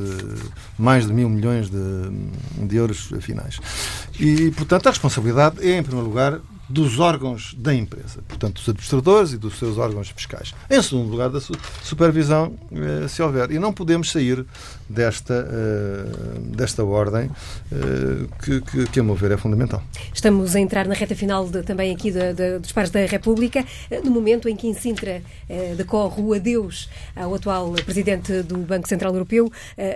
mais 0.77 1.07
de 1.07 1.13
mil 1.13 1.29
milhões 1.29 1.71
de, 1.71 2.67
de 2.67 2.77
euros 2.77 3.13
finais. 3.21 3.61
E, 4.19 4.51
portanto, 4.53 4.87
a 4.89 4.91
responsabilidade 4.91 5.57
é, 5.67 5.79
em 5.79 5.83
primeiro 5.83 6.09
lugar, 6.09 6.41
dos 6.69 6.99
órgãos 6.99 7.55
da 7.59 7.75
empresa, 7.75 8.23
portanto, 8.27 8.55
dos 8.55 8.69
administradores 8.69 9.33
e 9.33 9.39
dos 9.39 9.59
seus 9.59 9.77
órgãos 9.77 10.09
fiscais. 10.09 10.55
Em 10.71 10.81
segundo 10.81 11.11
lugar, 11.11 11.29
da 11.29 11.41
supervisão, 11.83 12.55
eh, 12.73 13.07
se 13.09 13.23
houver. 13.23 13.51
E 13.51 13.59
não 13.59 13.73
podemos 13.73 14.11
sair 14.11 14.45
desta, 14.89 15.35
eh, 15.35 16.39
desta 16.57 16.83
ordem, 16.83 17.31
eh, 17.71 18.27
que, 18.43 18.61
que, 18.63 18.87
que, 18.87 19.01
a 19.01 19.03
meu 19.03 19.15
ver, 19.15 19.33
é 19.33 19.37
fundamental. 19.37 19.83
Estamos 20.13 20.57
a 20.57 20.61
entrar 20.61 20.87
na 20.87 20.95
reta 20.95 21.15
final 21.15 21.47
de, 21.49 21.63
também 21.63 21.95
aqui 21.95 22.11
de, 22.11 22.33
de, 22.33 22.59
dos 22.59 22.73
Pares 22.73 22.91
da 22.91 23.05
República, 23.05 23.65
no 24.03 24.11
momento 24.11 24.49
em 24.49 24.57
que 24.57 24.67
em 24.67 24.75
Sintra 24.75 25.23
decorre 25.77 26.23
o 26.23 26.33
adeus 26.33 26.89
ao 27.15 27.35
atual 27.35 27.73
Presidente 27.85 28.43
do 28.43 28.59
Banco 28.59 28.89
Central 28.89 29.13
Europeu, 29.13 29.51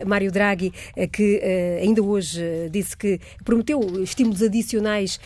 Mário 0.07 0.31
Draghi, 0.31 0.72
que 1.12 1.40
ainda 1.83 2.02
hoje 2.02 2.40
disse 2.70 2.96
que 2.96 3.20
prometeu 3.44 3.81
estímulos 4.02 4.42
adicionais 4.42 5.18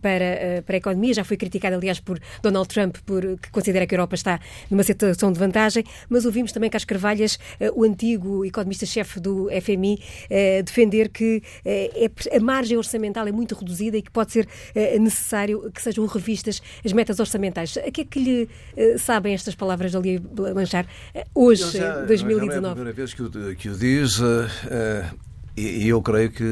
para, 0.00 0.62
para 0.66 0.76
a 0.76 0.80
economia, 0.90 1.14
já 1.14 1.24
foi 1.24 1.36
criticado, 1.36 1.76
aliás, 1.76 2.00
por 2.00 2.18
Donald 2.42 2.68
Trump, 2.68 2.96
por, 3.06 3.22
que 3.38 3.50
considera 3.50 3.86
que 3.86 3.94
a 3.94 3.96
Europa 3.96 4.14
está 4.14 4.40
numa 4.70 4.82
situação 4.82 5.32
de 5.32 5.38
vantagem, 5.38 5.84
mas 6.08 6.24
ouvimos 6.24 6.52
também 6.52 6.70
Carlos 6.70 6.84
Carvalhas, 6.84 7.38
o 7.74 7.84
antigo 7.84 8.44
economista-chefe 8.44 9.04
chefe 9.04 9.20
do 9.20 9.48
FMI, 9.62 9.98
eh, 10.30 10.62
defender 10.62 11.08
que 11.08 11.42
eh, 11.64 12.08
é, 12.30 12.36
a 12.36 12.40
margem 12.40 12.76
orçamental 12.76 13.26
é 13.26 13.32
muito 13.32 13.54
reduzida 13.54 13.96
e 13.96 14.02
que 14.02 14.10
pode 14.10 14.32
ser 14.32 14.48
eh, 14.74 14.98
necessário 14.98 15.70
que 15.72 15.82
sejam 15.82 16.06
revistas 16.06 16.62
as 16.84 16.92
metas 16.92 17.20
orçamentais. 17.20 17.76
A 17.76 17.90
que 17.90 18.00
é 18.00 18.04
que 18.04 18.18
lhe 18.18 18.48
sabem 18.98 19.34
estas 19.34 19.54
palavras 19.54 19.94
ali 19.94 20.20
Lanchar 20.36 20.86
hoje, 21.34 21.78
já, 21.78 22.00
2019? 22.00 22.60
Não 22.60 22.68
é 22.68 22.72
a 22.72 22.74
primeira 22.74 22.96
vez 22.96 23.14
que 23.14 23.22
o, 23.22 23.56
que 23.56 23.68
o 23.68 23.76
diz. 23.76 24.20
e 25.56 25.88
eu 25.88 26.00
creio 26.02 26.30
que, 26.30 26.44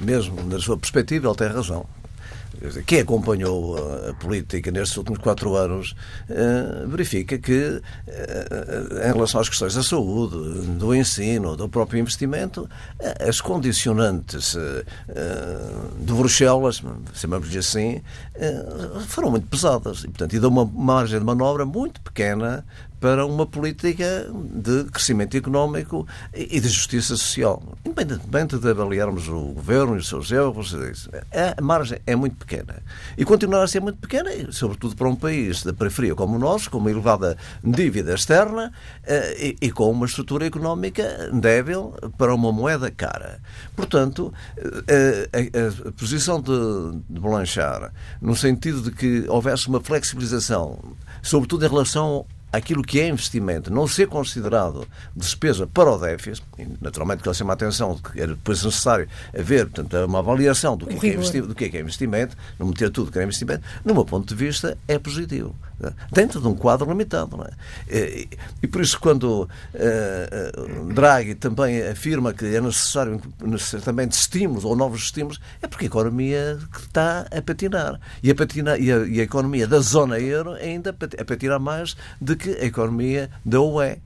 mesmo 0.00 0.42
na 0.44 0.58
sua 0.58 0.76
perspectiva, 0.76 1.28
ele 1.28 1.36
tem 1.36 1.48
razão 1.48 1.86
quem 2.86 3.00
acompanhou 3.00 3.76
a 4.08 4.14
política 4.14 4.70
nestes 4.70 4.96
últimos 4.96 5.18
quatro 5.18 5.54
anos 5.56 5.94
eh, 6.28 6.84
verifica 6.86 7.38
que, 7.38 7.80
eh, 8.06 9.08
em 9.08 9.12
relação 9.12 9.40
às 9.40 9.48
questões 9.48 9.74
da 9.74 9.82
saúde, 9.82 10.36
do 10.78 10.94
ensino, 10.94 11.56
do 11.56 11.68
próprio 11.68 12.00
investimento, 12.00 12.68
eh, 12.98 13.28
as 13.28 13.40
condicionantes 13.40 14.56
de 15.98 16.12
Bruxelas, 16.12 16.82
chamamos-lhe 17.14 17.58
assim, 17.58 18.02
foram 19.06 19.30
muito 19.30 19.46
pesadas. 19.46 20.00
E, 20.00 20.08
portanto, 20.08 20.34
e 20.34 20.38
dão 20.38 20.50
uma 20.50 20.64
margem 20.64 21.18
de 21.18 21.24
manobra 21.24 21.64
muito 21.64 22.00
pequena 22.00 22.64
para 23.02 23.26
uma 23.26 23.44
política 23.44 24.30
de 24.32 24.84
crescimento 24.84 25.36
económico 25.36 26.06
e 26.32 26.60
de 26.60 26.68
justiça 26.68 27.16
social. 27.16 27.60
Independentemente 27.84 28.56
de 28.56 28.70
avaliarmos 28.70 29.26
o 29.26 29.40
governo 29.54 29.96
e 29.96 29.98
os 29.98 30.08
seus 30.08 30.30
erros, 30.30 30.72
a 31.32 31.60
margem 31.60 31.98
é 32.06 32.14
muito 32.14 32.36
pequena. 32.36 32.80
E 33.18 33.24
continuará 33.24 33.64
a 33.64 33.66
ser 33.66 33.80
muito 33.80 33.98
pequena, 33.98 34.30
sobretudo 34.52 34.94
para 34.94 35.08
um 35.08 35.16
país 35.16 35.64
da 35.64 35.72
periferia 35.72 36.14
como 36.14 36.36
o 36.36 36.38
nosso, 36.38 36.70
com 36.70 36.78
uma 36.78 36.92
elevada 36.92 37.36
dívida 37.64 38.14
externa 38.14 38.72
eh, 39.02 39.56
e, 39.60 39.72
com 39.72 39.90
uma 39.90 40.06
estrutura 40.06 40.46
económica 40.46 41.28
débil 41.32 41.96
para 42.16 42.32
uma 42.32 42.52
moeda 42.52 42.88
cara. 42.88 43.40
Portanto, 43.74 44.32
eh, 44.86 45.28
a, 45.32 45.88
a 45.88 45.92
posição 45.92 46.40
de, 46.40 46.52
de 47.10 47.18
Blanchard, 47.18 47.92
no 48.20 48.36
sentido 48.36 48.80
de 48.80 48.92
que 48.92 49.24
houvesse 49.28 49.66
uma 49.66 49.80
flexibilização, 49.80 50.78
sobretudo 51.20 51.66
em 51.66 51.68
relação 51.68 52.24
aquilo 52.52 52.82
que 52.82 53.00
é 53.00 53.08
investimento 53.08 53.72
não 53.72 53.88
ser 53.88 54.06
considerado 54.06 54.86
despesa 55.16 55.66
para 55.66 55.90
o 55.90 55.98
déficit, 55.98 56.44
naturalmente 56.80 57.22
que 57.22 57.28
ele 57.28 57.34
chama 57.34 57.52
a 57.52 57.54
atenção 57.54 57.94
de 57.94 58.02
que 58.02 58.20
era 58.20 58.34
depois 58.34 58.62
necessário 58.62 59.08
haver 59.36 59.68
portanto, 59.68 60.06
uma 60.06 60.18
avaliação 60.18 60.76
do 60.76 60.86
que, 60.86 60.94
é, 60.94 60.98
que 60.98 61.06
é 61.08 61.40
do 61.40 61.54
que, 61.54 61.64
é, 61.64 61.68
que 61.70 61.76
é 61.78 61.80
investimento, 61.80 62.36
não 62.58 62.68
meter 62.68 62.90
tudo 62.90 63.10
que 63.10 63.18
é 63.18 63.22
investimento, 63.22 63.62
no 63.84 63.94
meu 63.94 64.04
ponto 64.04 64.26
de 64.26 64.34
vista, 64.34 64.76
é 64.86 64.98
positivo. 64.98 65.54
Dentro 66.10 66.40
de 66.40 66.48
um 66.48 66.54
quadro 66.54 66.88
limitado. 66.88 67.36
Não 67.36 67.44
é? 67.44 67.50
E, 67.88 68.28
e 68.62 68.66
por 68.66 68.80
isso, 68.80 68.98
quando 69.00 69.48
uh, 69.74 70.92
Draghi 70.92 71.34
também 71.34 71.82
afirma 71.82 72.32
que 72.32 72.44
é 72.44 72.60
necessário 72.60 73.20
também 73.84 74.06
de 74.06 74.14
estímulos 74.14 74.64
ou 74.64 74.76
novos 74.76 75.02
estímulos, 75.02 75.40
é 75.60 75.66
porque 75.66 75.86
a 75.86 75.88
economia 75.88 76.58
está 76.78 77.26
a 77.30 77.42
patinar. 77.42 78.00
E 78.22 78.30
a, 78.30 78.34
patinar, 78.34 78.80
e 78.80 78.92
a, 78.92 78.98
e 78.98 79.20
a 79.20 79.22
economia 79.22 79.66
da 79.66 79.80
zona 79.80 80.18
euro 80.18 80.52
ainda 80.52 80.90
a 80.90 81.24
patinar 81.24 81.60
mais 81.60 81.96
do 82.20 82.36
que 82.36 82.50
a 82.50 82.64
economia 82.64 83.30
da 83.44 83.60
UE. 83.60 83.98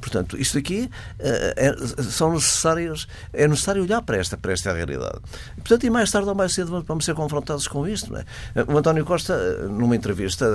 Portanto, 0.00 0.36
isto 0.36 0.58
aqui 0.58 0.90
é, 1.18 1.74
são 2.02 2.32
necessários, 2.32 3.08
é 3.32 3.46
necessário 3.48 3.82
olhar 3.82 4.02
para 4.02 4.16
esta, 4.16 4.36
para 4.36 4.52
esta 4.52 4.72
realidade. 4.72 5.18
Portanto, 5.56 5.84
e 5.84 5.90
mais 5.90 6.10
tarde 6.10 6.28
ou 6.28 6.34
mais 6.34 6.52
cedo 6.52 6.82
vamos 6.86 7.04
ser 7.04 7.14
confrontados 7.14 7.66
com 7.66 7.86
isto. 7.86 8.16
É? 8.16 8.24
O 8.68 8.76
António 8.76 9.04
Costa, 9.04 9.68
numa 9.68 9.96
entrevista 9.96 10.46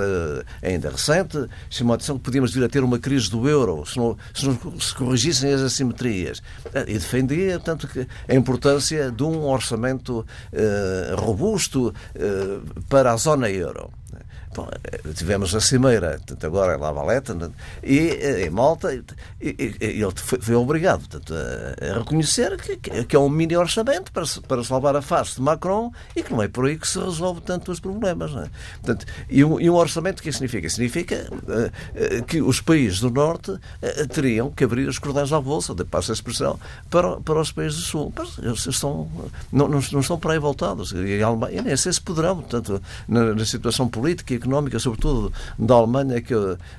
ainda 0.62 0.90
recente, 0.90 1.46
chamou 1.70 1.92
a 1.92 1.96
atenção 1.96 2.16
que 2.16 2.24
podíamos 2.24 2.52
vir 2.52 2.64
a 2.64 2.68
ter 2.68 2.82
uma 2.82 2.98
crise 2.98 3.30
do 3.30 3.48
euro 3.48 3.84
se 3.86 3.96
não 3.98 4.16
se, 4.34 4.46
não, 4.46 4.80
se 4.80 4.94
corrigissem 4.94 5.52
as 5.52 5.60
assimetrias. 5.60 6.42
E 6.86 6.94
defendia, 6.94 7.58
tanto 7.58 7.86
que 7.88 8.06
a 8.28 8.34
importância 8.34 9.10
de 9.10 9.22
um 9.22 9.44
orçamento 9.44 10.20
uh, 10.20 11.16
robusto 11.16 11.88
uh, 11.88 12.84
para 12.88 13.12
a 13.12 13.16
zona 13.16 13.50
euro. 13.50 13.90
Bom, 14.54 14.68
eh, 14.84 15.00
tivemos 15.14 15.54
a 15.54 15.60
Cimeira, 15.60 16.20
agora 16.42 16.76
em 16.76 16.80
La 16.80 16.92
Valeta, 16.92 17.34
e 17.82 17.98
eh, 17.98 18.46
em 18.46 18.50
Malta, 18.50 18.94
e, 18.94 19.02
e, 19.40 19.76
ele 19.80 20.12
foi, 20.14 20.40
foi 20.40 20.54
obrigado 20.54 21.08
portanto, 21.08 21.34
a, 21.34 21.98
reconhecer 21.98 22.56
que, 22.58 23.04
que, 23.04 23.16
é 23.16 23.18
um 23.18 23.30
mini 23.30 23.56
orçamento 23.56 24.12
para, 24.12 24.24
para 24.46 24.62
salvar 24.62 24.94
a 24.94 25.00
face 25.00 25.36
de 25.36 25.40
Macron 25.40 25.90
e 26.14 26.22
que 26.22 26.30
não 26.30 26.42
é 26.42 26.48
por 26.48 26.66
aí 26.66 26.76
que 26.76 26.86
se 26.86 26.98
resolve 26.98 27.40
tanto 27.40 27.72
os 27.72 27.80
problemas. 27.80 28.30
É? 28.32 28.50
Portanto, 28.82 29.06
e, 29.28 29.42
um, 29.42 29.58
e 29.58 29.70
um 29.70 29.74
orçamento 29.74 30.20
o 30.20 30.22
que 30.22 30.30
significa? 30.32 30.68
Significa 30.68 31.28
uh, 31.32 32.24
que 32.24 32.42
os 32.42 32.60
países 32.60 33.00
do 33.00 33.10
Norte 33.10 33.52
uh, 33.52 33.60
teriam 34.08 34.50
que 34.50 34.64
abrir 34.64 34.86
os 34.86 34.98
cordões 34.98 35.32
à 35.32 35.40
bolsa, 35.40 35.74
de 35.74 35.84
passo 35.84 36.12
a 36.12 36.14
expressão, 36.14 36.60
para, 36.90 37.20
para 37.20 37.40
os 37.40 37.52
países 37.52 37.78
do 37.78 37.84
Sul. 37.84 38.12
Mas 38.16 38.36
eles 38.38 38.66
estão, 38.66 39.08
não, 39.50 39.68
não, 39.68 39.80
não 39.92 40.00
estão 40.00 40.18
para 40.18 40.34
aí 40.34 40.38
voltados. 40.38 40.92
E 40.92 41.22
a 41.22 41.26
Alemanha, 41.26 41.62
nem 41.62 41.76
sei 41.76 41.92
se 41.92 42.00
poderão, 42.00 42.36
portanto, 42.36 42.82
na, 43.08 43.34
na 43.34 43.44
situação 43.46 43.88
política 43.88 44.34
e 44.34 44.41
económica, 44.42 44.78
sobretudo 44.78 45.32
da 45.58 45.74
Alemanha, 45.74 46.20
que, 46.20 46.34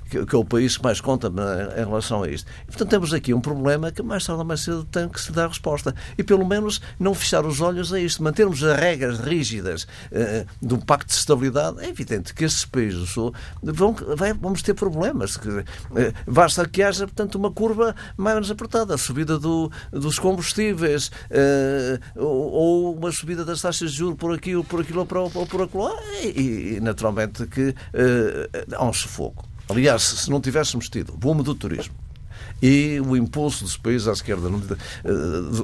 que, 0.10 0.26
que, 0.26 0.36
é 0.36 0.38
o 0.38 0.46
país 0.46 0.78
que 0.78 0.84
mais 0.84 1.00
conta 1.02 1.32
em 1.78 1.86
relação 1.86 2.24
a 2.24 2.30
isto. 2.30 2.50
E, 2.64 2.66
portanto, 2.68 2.90
temos 2.90 3.14
aqui 3.14 3.34
um 3.34 3.42
problema 3.42 3.92
que 3.92 4.04
mais 4.04 4.26
tarde 4.26 4.42
ou 4.42 4.46
mais 4.46 4.62
cedo 4.62 4.84
tem 4.86 5.08
que 5.08 5.20
se 5.20 5.32
dar 5.32 5.48
resposta. 5.48 5.96
E, 6.18 6.24
pelo 6.24 6.46
menos, 6.46 6.82
não 7.00 7.14
fechar 7.14 7.46
os 7.46 7.62
olhos 7.62 7.94
a 7.94 8.00
isto. 8.00 8.22
Mantermos 8.22 8.64
as 8.64 8.78
regras 8.78 9.20
rígidas 9.20 9.84
uh, 9.84 10.46
do 10.62 10.78
Pacto 10.78 11.08
de 11.08 11.14
Estabilidade. 11.14 11.80
É 11.80 11.90
evidente 11.90 12.34
que 12.34 12.44
estes 12.44 12.66
países 12.66 13.00
do 13.00 13.06
Sul 13.06 13.34
vão, 13.62 13.96
vai, 14.16 14.34
vamos 14.34 14.62
ter 14.62 14.74
problemas. 14.74 15.36
Uh, 15.38 15.64
basta 16.28 16.68
que 16.68 16.84
haja, 16.84 17.06
portanto, 17.06 17.36
uma 17.36 17.52
curva 17.52 17.96
mais 18.18 18.52
apertada. 18.52 18.94
A 18.96 18.98
subida 18.98 19.40
do, 19.40 19.72
dos 19.92 20.20
combustíveis 20.20 21.08
uh, 21.08 22.00
ou, 22.16 22.52
ou, 22.52 22.96
uma 22.96 23.12
subida 23.12 23.46
das 23.46 23.62
taxas 23.62 23.92
de 23.92 23.98
juros 23.98 24.18
por 24.18 24.34
aqui 24.34 24.56
ou 24.56 24.64
por 24.64 24.82
aquilo 24.82 25.08
ou 25.34 25.46
por 25.46 25.62
aquilo. 25.62 25.90
E, 26.24 26.76
e, 26.76 26.80
naturalmente, 26.82 27.46
que 27.54 27.70
uh, 27.70 28.76
há 28.76 28.86
um 28.86 28.94
sufoco. 28.94 29.48
Aliás, 29.70 30.02
se 30.02 30.30
não 30.30 30.42
tivéssemos 30.42 30.90
tido 30.90 31.14
boom 31.14 31.38
do 31.42 31.56
turismo, 31.56 31.96
e 32.62 33.00
o 33.02 33.16
impulso 33.18 33.64
dos 33.64 33.78
países 33.78 34.08
à 34.08 34.14
esquerda, 34.14 34.50
eh, 35.04 35.10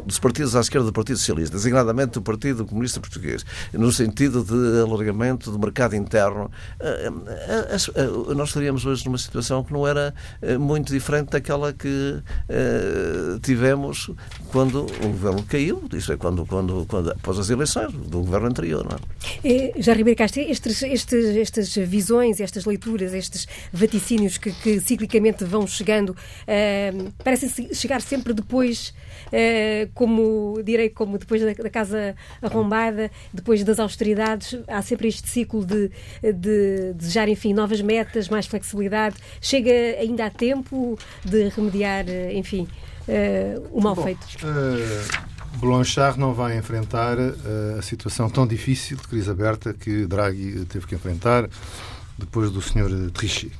dos 0.06 0.20
partidos 0.20 0.56
à 0.56 0.60
esquerda 0.60 0.88
do 0.88 0.94
Partido 0.94 1.18
Socialista, 1.18 1.56
designadamente 1.56 2.14
do 2.14 2.22
Partido 2.22 2.66
Comunista 2.66 3.00
Português, 3.00 3.46
no 3.74 3.92
sentido 3.92 4.44
de 4.44 4.82
alargamento 4.82 5.52
do 5.52 5.58
mercado 5.58 5.96
interno, 5.96 6.52
eh, 6.80 7.10
eh, 7.96 8.34
nós 8.36 8.50
estaríamos 8.50 8.86
hoje 8.86 9.06
numa 9.06 9.18
situação 9.18 9.64
que 9.64 9.72
não 9.72 9.88
era 9.88 10.14
muito 10.60 10.92
diferente 10.92 11.30
daquela 11.30 11.74
que 11.74 12.22
tivemos 13.42 14.12
quando 14.52 14.86
o 14.86 15.08
governo 15.08 15.44
caiu, 15.44 15.84
isso 15.94 16.12
é 16.12 16.18
quando, 16.18 16.46
quando, 16.46 16.86
quando 16.88 17.12
após 17.12 17.40
as 17.40 17.50
eleições 17.50 17.92
do 17.92 18.22
governo 18.22 18.48
anterior. 18.48 18.86
Não 18.86 18.98
é? 18.98 19.82
Já 19.82 19.94
Ribeiro 19.94 20.18
Castro, 20.18 20.42
estes, 20.42 20.82
estes, 20.84 21.26
estas 21.36 21.76
visões, 21.76 22.40
estas 22.40 22.66
leituras, 22.66 23.14
estes 23.14 23.48
vaticínios 23.72 24.38
que, 24.38 24.52
que 24.52 24.80
ciclicamente 24.80 25.44
vão 25.44 25.66
chegando 25.68 26.16
parecem 27.24 27.74
chegar 27.74 28.02
sempre 28.02 28.34
depois, 28.34 28.94
uh, 29.28 29.90
como 29.94 30.62
direi, 30.64 30.90
como 30.90 31.18
depois 31.18 31.42
da, 31.42 31.54
da, 31.54 31.70
casa 31.70 32.16
arrombada, 32.42 33.12
depois 33.34 33.64
das 33.64 33.80
austeridades, 33.80 34.60
há 34.68 34.82
sempre 34.82 35.08
este 35.08 35.28
ciclo 35.30 35.66
de, 35.66 35.92
de 36.22 36.94
desejar, 36.94 37.28
enfim, 37.30 37.54
novas 37.54 37.82
metas, 37.82 38.30
mais 38.30 38.46
flexibilidade. 38.46 39.16
Chega 39.42 39.72
ainda 40.00 40.26
a 40.26 40.30
tempo 40.30 40.98
de 41.24 41.50
remediar, 41.50 42.06
eh, 42.08 42.34
enfim, 42.34 42.68
uh, 43.08 43.68
o 43.72 43.82
mal 43.82 43.96
Bom, 43.96 44.04
feito? 44.04 44.28
Blanchard 45.56 46.20
não 46.20 46.34
vai 46.34 46.58
enfrentar 46.58 47.18
a 47.78 47.82
situação 47.82 48.30
tão 48.30 48.46
difícil 48.46 48.98
de 48.98 49.08
crise 49.08 49.30
aberta 49.30 49.74
que 49.74 50.06
Draghi 50.06 50.66
teve 50.66 50.86
que 50.86 50.96
enfrentar 50.96 51.50
depois 52.18 52.52
do 52.52 52.62
Sr. 52.62 53.10
Trichet 53.12 53.52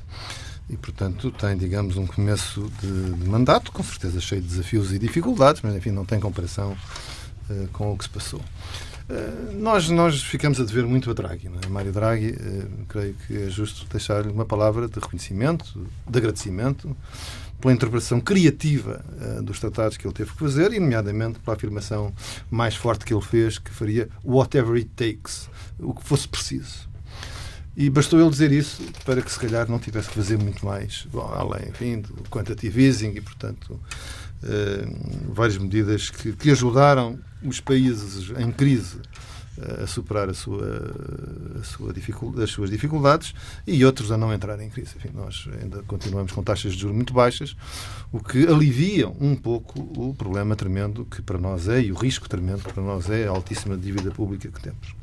e, 0.70 0.76
portanto, 0.76 1.32
tem, 1.32 1.56
digamos, 1.56 1.96
um 1.96 2.06
começo 2.06 2.70
de, 2.80 3.10
de, 3.14 3.28
mandato, 3.28 3.72
com 3.72 3.82
certeza 3.82 4.20
cheio 4.20 4.40
de 4.40 4.46
desafios 4.46 4.92
e 4.92 4.98
dificuldades, 5.00 5.62
mas, 5.62 5.74
enfim, 5.74 5.90
não 5.90 6.04
tem 6.04 6.20
comparação 6.20 6.76
uh, 7.50 7.68
com 7.72 7.92
o 7.92 7.98
que 7.98 8.04
se 8.04 8.10
passou. 8.10 8.40
Uh, 8.40 9.58
nós, 9.58 9.88
nós 9.88 10.22
ficamos 10.22 10.60
a 10.60 10.64
dever 10.64 10.86
muito 10.86 11.10
a 11.10 11.12
Draghi. 11.12 11.48
Não 11.48 11.58
é? 11.60 11.66
Mário 11.66 11.92
Draghi, 11.92 12.30
uh, 12.30 12.86
creio 12.88 13.16
que 13.26 13.36
é 13.36 13.50
justo 13.50 13.84
deixar-lhe 13.90 14.30
uma 14.30 14.44
palavra 14.44 14.86
de 14.86 14.94
reconhecimento, 14.94 15.84
de 16.08 16.18
agradecimento, 16.18 16.96
pela 17.60 17.74
interpretação 17.74 18.20
criativa 18.20 19.04
dos 19.42 19.60
tratados 19.60 19.98
que 19.98 20.06
ele 20.06 20.14
teve 20.14 20.32
que 20.32 20.38
fazer 20.38 20.72
e, 20.72 20.80
nomeadamente, 20.80 21.40
pela 21.40 21.54
afirmação 21.54 22.10
mais 22.50 22.74
forte 22.74 23.04
que 23.04 23.12
ele 23.12 23.20
fez, 23.20 23.58
que 23.58 23.70
faria 23.70 24.08
whatever 24.24 24.76
it 24.76 24.88
takes, 24.96 25.50
o 25.78 25.92
que 25.92 26.02
fosse 26.02 26.26
preciso. 26.26 26.89
E 27.80 27.88
bastou 27.88 28.20
ele 28.20 28.28
dizer 28.28 28.52
isso 28.52 28.82
para 29.06 29.22
que, 29.22 29.32
se 29.32 29.38
calhar, 29.38 29.66
não 29.66 29.78
tivesse 29.78 30.10
que 30.10 30.14
fazer 30.14 30.36
muito 30.36 30.66
mais, 30.66 31.06
bom, 31.10 31.26
além, 31.34 31.70
enfim, 31.70 32.02
do 32.02 32.12
quantitative 32.28 32.84
easing 32.84 33.14
e, 33.16 33.22
portanto, 33.22 33.80
uh, 34.42 35.32
várias 35.32 35.56
medidas 35.56 36.10
que, 36.10 36.34
que, 36.34 36.50
ajudaram 36.50 37.18
os 37.42 37.58
países 37.58 38.38
em 38.38 38.52
crise 38.52 38.98
uh, 39.56 39.84
a 39.84 39.86
superar 39.86 40.28
a 40.28 40.34
sua, 40.34 40.92
a 41.58 41.64
sua 41.64 41.94
as 42.44 42.50
suas 42.50 42.68
dificuldades 42.68 43.34
e 43.66 43.82
outros 43.82 44.12
a 44.12 44.18
não 44.18 44.30
entrar 44.30 44.60
em 44.60 44.68
crise. 44.68 44.96
Enfim, 44.98 45.12
nós 45.14 45.48
ainda 45.62 45.82
continuamos 45.84 46.32
com 46.32 46.42
taxas 46.42 46.74
de 46.74 46.80
juros 46.80 46.94
muito 46.94 47.14
baixas, 47.14 47.56
o 48.12 48.22
que 48.22 48.46
alivia 48.46 49.08
um 49.08 49.34
pouco 49.34 49.80
o 49.96 50.14
problema 50.14 50.54
tremendo 50.54 51.06
que 51.06 51.22
para 51.22 51.38
nós 51.38 51.66
é 51.66 51.80
e 51.80 51.90
o 51.90 51.94
risco 51.94 52.28
tremendo 52.28 52.62
que 52.62 52.74
para 52.74 52.82
nós 52.82 53.08
é 53.08 53.26
a 53.26 53.30
altíssima 53.30 53.74
dívida 53.74 54.10
pública 54.10 54.50
que 54.50 54.60
temos. 54.60 54.94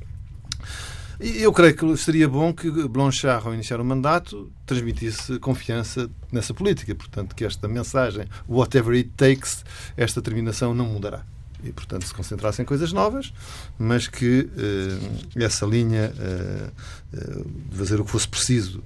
Eu 1.19 1.51
creio 1.51 1.75
que 1.75 1.97
seria 1.97 2.30
bom 2.30 2.53
que 2.53 2.69
Blanchard, 2.69 3.47
ao 3.47 3.53
iniciar 3.53 3.82
o 3.82 3.86
mandato, 3.86 4.51
transmitisse 4.67 5.39
confiança 5.39 6.08
nessa 6.32 6.53
política. 6.53 6.93
Portanto, 6.93 7.36
que 7.36 7.43
esta 7.43 7.67
mensagem, 7.67 8.27
whatever 8.47 8.93
it 8.93 9.10
takes, 9.17 9.65
esta 9.95 10.21
determinação 10.21 10.75
não 10.75 10.86
mudará. 10.86 11.25
E, 11.63 11.71
portanto, 11.71 12.06
se 12.06 12.13
concentrasse 12.13 12.62
em 12.62 12.65
coisas 12.65 12.93
novas, 12.93 13.34
mas 13.80 14.08
que 14.08 14.47
eh, 14.56 15.43
essa 15.43 15.65
linha 15.65 16.13
eh, 16.19 16.69
eh, 17.13 17.43
de 17.71 17.77
fazer 17.77 17.99
o 17.99 18.06
que 18.06 18.12
fosse 18.12 18.27
preciso 18.27 18.84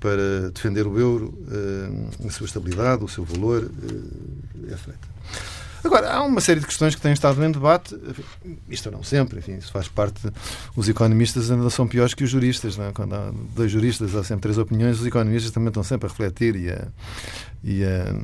para 0.00 0.50
defender 0.50 0.86
o 0.86 0.98
euro, 0.98 1.36
a 2.24 2.30
sua 2.30 2.46
estabilidade, 2.46 3.02
o 3.02 3.08
seu 3.08 3.24
valor, 3.24 3.68
é 4.70 4.76
feita. 4.76 5.08
Agora, 5.84 6.12
há 6.12 6.22
uma 6.22 6.40
série 6.40 6.60
de 6.60 6.66
questões 6.66 6.94
que 6.94 7.00
têm 7.00 7.12
estado 7.12 7.42
em 7.44 7.50
debate, 7.50 7.96
isto 8.68 8.90
não 8.90 9.02
sempre, 9.02 9.38
enfim, 9.38 9.56
isso 9.56 9.70
faz 9.70 9.88
parte. 9.88 10.20
Os 10.74 10.88
economistas 10.88 11.50
ainda 11.50 11.68
são 11.70 11.86
piores 11.86 12.14
que 12.14 12.24
os 12.24 12.30
juristas, 12.30 12.76
não 12.76 12.86
é? 12.86 12.92
Quando 12.92 13.14
há 13.14 13.32
dois 13.54 13.70
juristas, 13.70 14.14
há 14.14 14.24
sempre 14.24 14.42
três 14.42 14.58
opiniões, 14.58 15.00
os 15.00 15.06
economistas 15.06 15.50
também 15.52 15.68
estão 15.68 15.82
sempre 15.82 16.06
a 16.06 16.10
refletir 16.10 16.56
e, 16.56 16.70
a, 16.70 16.88
e, 17.62 17.84
a, 17.84 18.14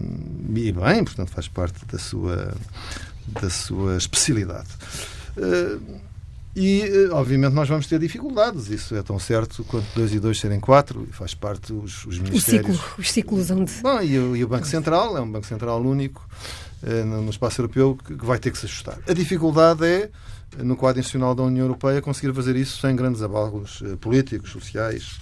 e 0.54 0.72
bem, 0.72 1.04
portanto, 1.04 1.28
faz 1.30 1.48
parte 1.48 1.84
da 1.86 1.98
sua, 1.98 2.54
da 3.40 3.50
sua 3.50 3.96
especialidade. 3.96 4.68
Uh, 5.36 6.12
e, 6.54 6.82
eh, 6.82 7.08
obviamente, 7.12 7.54
nós 7.54 7.68
vamos 7.68 7.86
ter 7.86 7.98
dificuldades. 7.98 8.68
Isso 8.68 8.94
é 8.94 9.02
tão 9.02 9.18
certo 9.18 9.64
quanto 9.64 9.86
dois 9.94 10.12
e 10.12 10.20
dois 10.20 10.38
serem 10.38 10.60
quatro, 10.60 11.06
e 11.08 11.12
faz 11.12 11.34
parte 11.34 11.72
os, 11.72 12.04
os 12.04 12.18
ministérios. 12.18 12.68
O 12.68 12.72
ciclo, 12.72 12.94
os 12.98 13.10
ciclos 13.10 13.50
onde. 13.50 13.72
Bom, 13.80 14.02
e, 14.02 14.18
o, 14.18 14.36
e 14.36 14.44
o 14.44 14.48
Banco 14.48 14.66
Central 14.66 15.16
é 15.16 15.20
um 15.20 15.30
Banco 15.30 15.46
Central 15.46 15.80
único 15.80 16.28
eh, 16.30 16.71
no 17.07 17.31
espaço 17.31 17.61
europeu 17.61 17.97
que 17.97 18.14
vai 18.14 18.38
ter 18.38 18.51
que 18.51 18.59
se 18.59 18.66
ajustar. 18.66 18.99
A 19.09 19.12
dificuldade 19.12 19.87
é, 19.87 20.11
no 20.59 20.77
quadro 20.77 21.01
institucional 21.01 21.35
da 21.35 21.42
União 21.42 21.64
Europeia, 21.64 22.03
conseguir 22.03 22.35
fazer 22.35 22.57
isso 22.57 22.81
sem 22.81 22.95
grandes 22.95 23.23
abalos 23.23 23.83
eh, 23.85 23.97
políticos, 23.97 24.51
sociais, 24.51 25.18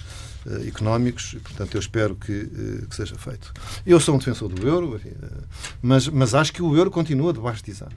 eh, 0.47 0.67
económicos, 0.67 1.35
e, 1.35 1.39
portanto, 1.39 1.75
eu 1.75 1.81
espero 1.81 2.17
que, 2.17 2.47
que, 2.89 2.97
seja 2.97 3.17
feito. 3.17 3.53
Eu 3.87 4.01
sou 4.01 4.15
um 4.15 4.19
defensor 4.19 4.49
do 4.49 4.67
euro, 4.67 5.01
mas, 5.81 6.09
mas 6.09 6.35
acho 6.35 6.53
que 6.53 6.63
o 6.63 6.77
euro 6.77 6.91
continua 6.91 7.33
debaixo 7.33 7.63
de 7.63 7.71
exame. 7.71 7.95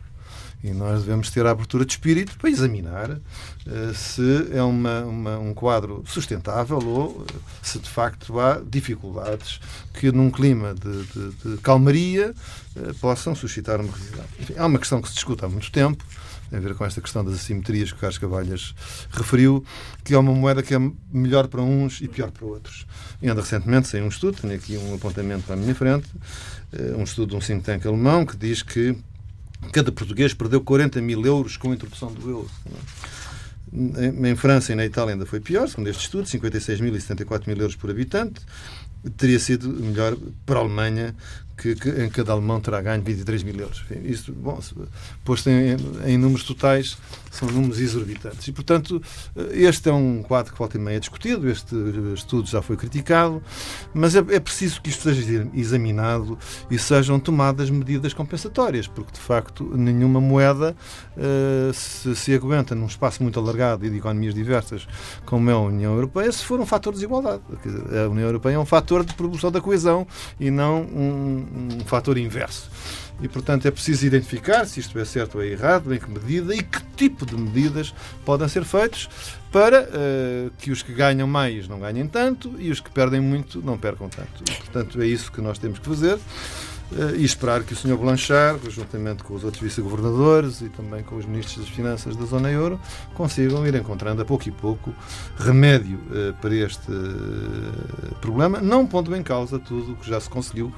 E 0.63 0.71
nós 0.71 1.01
devemos 1.01 1.29
ter 1.29 1.45
a 1.45 1.51
abertura 1.51 1.85
de 1.85 1.91
espírito 1.91 2.37
para 2.37 2.49
examinar 2.49 3.11
uh, 3.11 3.93
se 3.93 4.47
é 4.51 4.63
uma, 4.63 5.01
uma, 5.01 5.37
um 5.37 5.53
quadro 5.53 6.03
sustentável 6.07 6.77
ou 6.77 7.07
uh, 7.09 7.25
se 7.61 7.79
de 7.79 7.89
facto 7.89 8.39
há 8.39 8.61
dificuldades 8.65 9.59
que 9.93 10.09
num 10.09 10.31
clima 10.31 10.73
de, 10.73 11.03
de, 11.03 11.31
de 11.31 11.57
calmaria 11.61 12.33
uh, 12.77 12.93
possam 12.95 13.35
suscitar 13.35 13.81
uma 13.81 13.91
residão. 13.91 14.23
Enfim, 14.39 14.53
é 14.55 14.63
uma 14.63 14.79
questão 14.79 15.01
que 15.01 15.09
se 15.09 15.15
discute 15.15 15.43
há 15.43 15.49
muito 15.49 15.69
tempo 15.69 16.03
tem 16.49 16.59
a 16.59 16.61
ver 16.61 16.75
com 16.75 16.85
esta 16.85 17.01
questão 17.01 17.25
das 17.25 17.33
assimetrias 17.33 17.91
que 17.91 17.97
o 17.97 17.99
Carlos 17.99 18.19
Cavalhas 18.19 18.75
referiu, 19.09 19.65
que 20.03 20.13
é 20.13 20.17
uma 20.19 20.31
moeda 20.31 20.61
que 20.61 20.75
é 20.75 20.79
melhor 21.11 21.47
para 21.47 21.63
uns 21.63 21.99
e 21.99 22.07
pior 22.07 22.29
para 22.29 22.45
outros. 22.45 22.85
E 23.19 23.27
ainda 23.27 23.41
recentemente 23.41 23.87
saiu 23.87 24.05
um 24.05 24.09
estudo, 24.09 24.39
tenho 24.39 24.53
aqui 24.53 24.77
um 24.77 24.93
apontamento 24.93 25.51
a 25.51 25.55
minha 25.55 25.73
frente, 25.73 26.07
um 26.95 27.03
estudo 27.03 27.31
de 27.31 27.35
um 27.37 27.39
think 27.39 27.63
tank 27.63 27.87
alemão 27.87 28.23
que 28.23 28.37
diz 28.37 28.61
que 28.61 28.95
cada 29.71 29.91
português 29.91 30.33
perdeu 30.33 30.61
40 30.61 31.01
mil 31.01 31.25
euros 31.25 31.57
com 31.57 31.71
a 31.71 31.73
introdução 31.73 32.11
do 32.11 32.29
euro. 32.29 32.49
Em 33.73 34.35
França 34.35 34.71
e 34.71 34.75
na 34.75 34.85
Itália 34.85 35.13
ainda 35.13 35.25
foi 35.25 35.39
pior, 35.39 35.67
segundo 35.67 35.89
este 35.89 36.03
estudo, 36.03 36.27
56 36.27 36.79
mil 36.79 36.95
e 36.95 37.01
74 37.01 37.49
mil 37.49 37.59
euros 37.59 37.75
por 37.75 37.89
habitante. 37.89 38.41
Teria 39.17 39.39
sido 39.39 39.67
melhor 39.67 40.15
para 40.45 40.59
a 40.59 40.61
Alemanha, 40.61 41.15
que, 41.57 41.75
que, 41.75 41.89
em 41.89 42.09
cada 42.09 42.33
alemão 42.33 42.61
terá 42.61 42.81
ganho 42.81 43.01
23 43.01 43.43
mil 43.43 43.59
euros. 43.59 43.83
Enfim, 43.89 44.07
isto, 44.07 44.31
bom, 44.31 44.59
posto 45.25 45.49
em, 45.49 45.75
em, 46.05 46.17
números 46.17 46.43
totais, 46.43 46.97
são 47.33 47.47
números 47.49 47.79
exorbitantes. 47.79 48.47
E, 48.47 48.51
portanto, 48.51 49.01
este 49.51 49.89
é 49.89 49.93
um 49.93 50.21
quadro 50.21 50.53
que 50.53 50.59
volta 50.59 50.77
e 50.77 50.79
meia 50.79 50.99
discutido, 50.99 51.49
este 51.49 51.75
estudo 52.13 52.47
já 52.47 52.61
foi 52.61 52.77
criticado, 52.77 53.41
mas 53.93 54.15
é, 54.15 54.19
é, 54.19 54.39
preciso 54.39 54.81
que 54.81 54.89
isto 54.89 55.03
seja 55.03 55.49
examinado 55.53 56.37
e 56.69 56.77
sejam 56.77 57.19
tomadas 57.19 57.69
medidas 57.69 58.13
compensatórias, 58.13 58.87
porque, 58.87 59.13
de 59.13 59.19
facto, 59.19 59.63
nenhuma 59.75 60.21
moeda 60.21 60.75
uh, 61.17 61.73
se, 61.73 62.15
se 62.15 62.33
aguenta 62.33 62.75
num 62.75 62.85
espaço 62.85 63.23
muito 63.23 63.39
alargado 63.39 63.85
e 63.85 63.89
de 63.89 63.97
economias 63.97 64.33
diversas, 64.33 64.87
como 65.25 65.49
é 65.49 65.53
a 65.53 65.57
União 65.57 65.93
Europeia, 65.93 66.31
se 66.31 66.43
for 66.43 66.59
um 66.59 66.65
fator 66.65 66.93
de 66.93 66.99
desigualdade. 66.99 67.41
A 68.05 68.09
União 68.09 68.27
Europeia 68.27 68.55
é 68.55 68.59
um 68.59 68.65
fator 68.65 69.03
de 69.03 69.13
promoção 69.13 69.51
da 69.51 69.61
coesão 69.61 70.05
e 70.39 70.51
não 70.51 70.81
um 70.81 71.43
um 71.73 71.85
fator 71.85 72.17
inverso. 72.17 72.69
E, 73.21 73.27
portanto, 73.27 73.67
é 73.67 73.71
preciso 73.71 74.05
identificar 74.05 74.65
se 74.65 74.79
isto 74.79 74.97
é 74.99 75.05
certo 75.05 75.35
ou 75.35 75.43
é 75.43 75.47
errado, 75.47 75.93
em 75.93 75.99
que 75.99 76.09
medida 76.09 76.53
e 76.53 76.61
que 76.61 76.81
tipo 76.95 77.25
de 77.25 77.35
medidas 77.35 77.93
podem 78.25 78.47
ser 78.47 78.65
feitos 78.65 79.09
para 79.51 79.83
uh, 79.83 80.51
que 80.57 80.71
os 80.71 80.81
que 80.81 80.93
ganham 80.93 81.27
mais 81.27 81.67
não 81.67 81.79
ganhem 81.79 82.07
tanto 82.07 82.55
e 82.57 82.71
os 82.71 82.79
que 82.79 82.89
perdem 82.89 83.21
muito 83.21 83.61
não 83.61 83.77
percam 83.77 84.09
tanto. 84.09 84.43
E, 84.49 84.55
portanto, 84.55 85.01
é 85.01 85.07
isso 85.07 85.31
que 85.31 85.41
nós 85.41 85.57
temos 85.57 85.79
que 85.79 85.85
fazer. 85.85 86.19
Uh, 86.93 87.15
e 87.15 87.25
esperar 87.25 87.63
que 87.63 87.73
o 87.73 87.75
Sr. 87.75 87.97
Blanchard, 87.97 88.69
juntamente 88.69 89.23
com 89.23 89.33
os 89.33 89.43
outros 89.43 89.63
vice-governadores 89.63 90.61
e 90.61 90.69
também 90.69 91.01
com 91.03 91.15
os 91.15 91.25
ministros 91.25 91.65
das 91.65 91.69
Finanças 91.73 92.15
da 92.15 92.25
Zona 92.25 92.51
Euro, 92.51 92.79
consigam 93.15 93.65
ir 93.65 93.73
encontrando 93.73 94.21
a 94.21 94.25
pouco 94.25 94.47
e 94.47 94.51
pouco 94.51 94.93
remédio 95.37 95.97
uh, 95.97 96.33
para 96.39 96.53
este 96.53 96.91
problema, 98.21 98.61
não 98.61 98.85
pondo 98.85 99.15
em 99.15 99.23
causa 99.23 99.57
tudo 99.57 99.93
o 99.93 99.95
que 99.95 100.07
já 100.07 100.19
se 100.19 100.29
conseguiu 100.29 100.71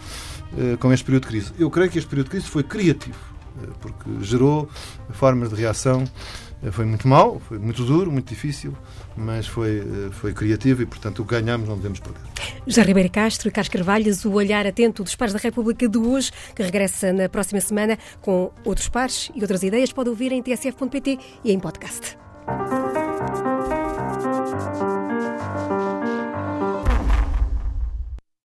eh, 0.58 0.78
com 0.78 0.94
este 0.94 1.04
período 1.04 1.24
de 1.24 1.28
crise. 1.28 1.52
Eu 1.58 1.70
creio 1.70 1.90
que 1.90 1.98
este 1.98 2.10
período 2.10 2.28
de 2.28 2.32
crise 2.32 2.48
foi 2.48 2.64
criativo, 2.64 3.18
eh, 3.62 3.68
porque 3.82 4.10
gerou 4.22 4.70
formas 5.12 5.50
de 5.50 5.56
reação. 5.56 6.06
Eh, 6.64 6.72
foi 6.72 6.86
muito 6.86 7.08
mau, 7.08 7.42
foi 7.48 7.60
muito 7.60 7.84
duro, 7.84 8.12
muito 8.12 8.30
difícil, 8.30 8.74
mas 9.18 9.48
foi, 9.48 9.82
foi 10.12 10.34
criativo 10.34 10.82
e, 10.82 10.86
portanto, 10.86 11.22
o 11.22 11.26
ganhamos 11.26 11.68
não 11.68 11.76
devemos 11.76 12.00
perder. 12.00 12.22
José 12.68 12.82
Ribeiro 12.82 13.10
Castro 13.10 13.48
e 13.48 13.52
Carlos 13.52 13.70
Carvalhas, 13.70 14.26
o 14.26 14.32
olhar 14.34 14.66
atento 14.66 15.04
dos 15.04 15.16
pares 15.16 15.34
da 15.34 15.40
República 15.40 15.88
de 15.88 15.98
hoje, 15.98 16.32
que 16.56 16.64
regressa 16.64 17.14
na 17.14 17.30
próxima 17.30 17.62
semana 17.62 17.98
com 18.22 18.52
outros 18.64 18.90
pares 18.90 19.32
e 19.34 19.42
outras 19.42 19.64
ideias, 19.64 19.92
pode 19.92 20.10
ouvir 20.10 20.32
em 20.32 20.42
tsf.pt 20.42 21.20
e 21.44 21.52
em 21.52 21.60
podcast. 21.60 22.18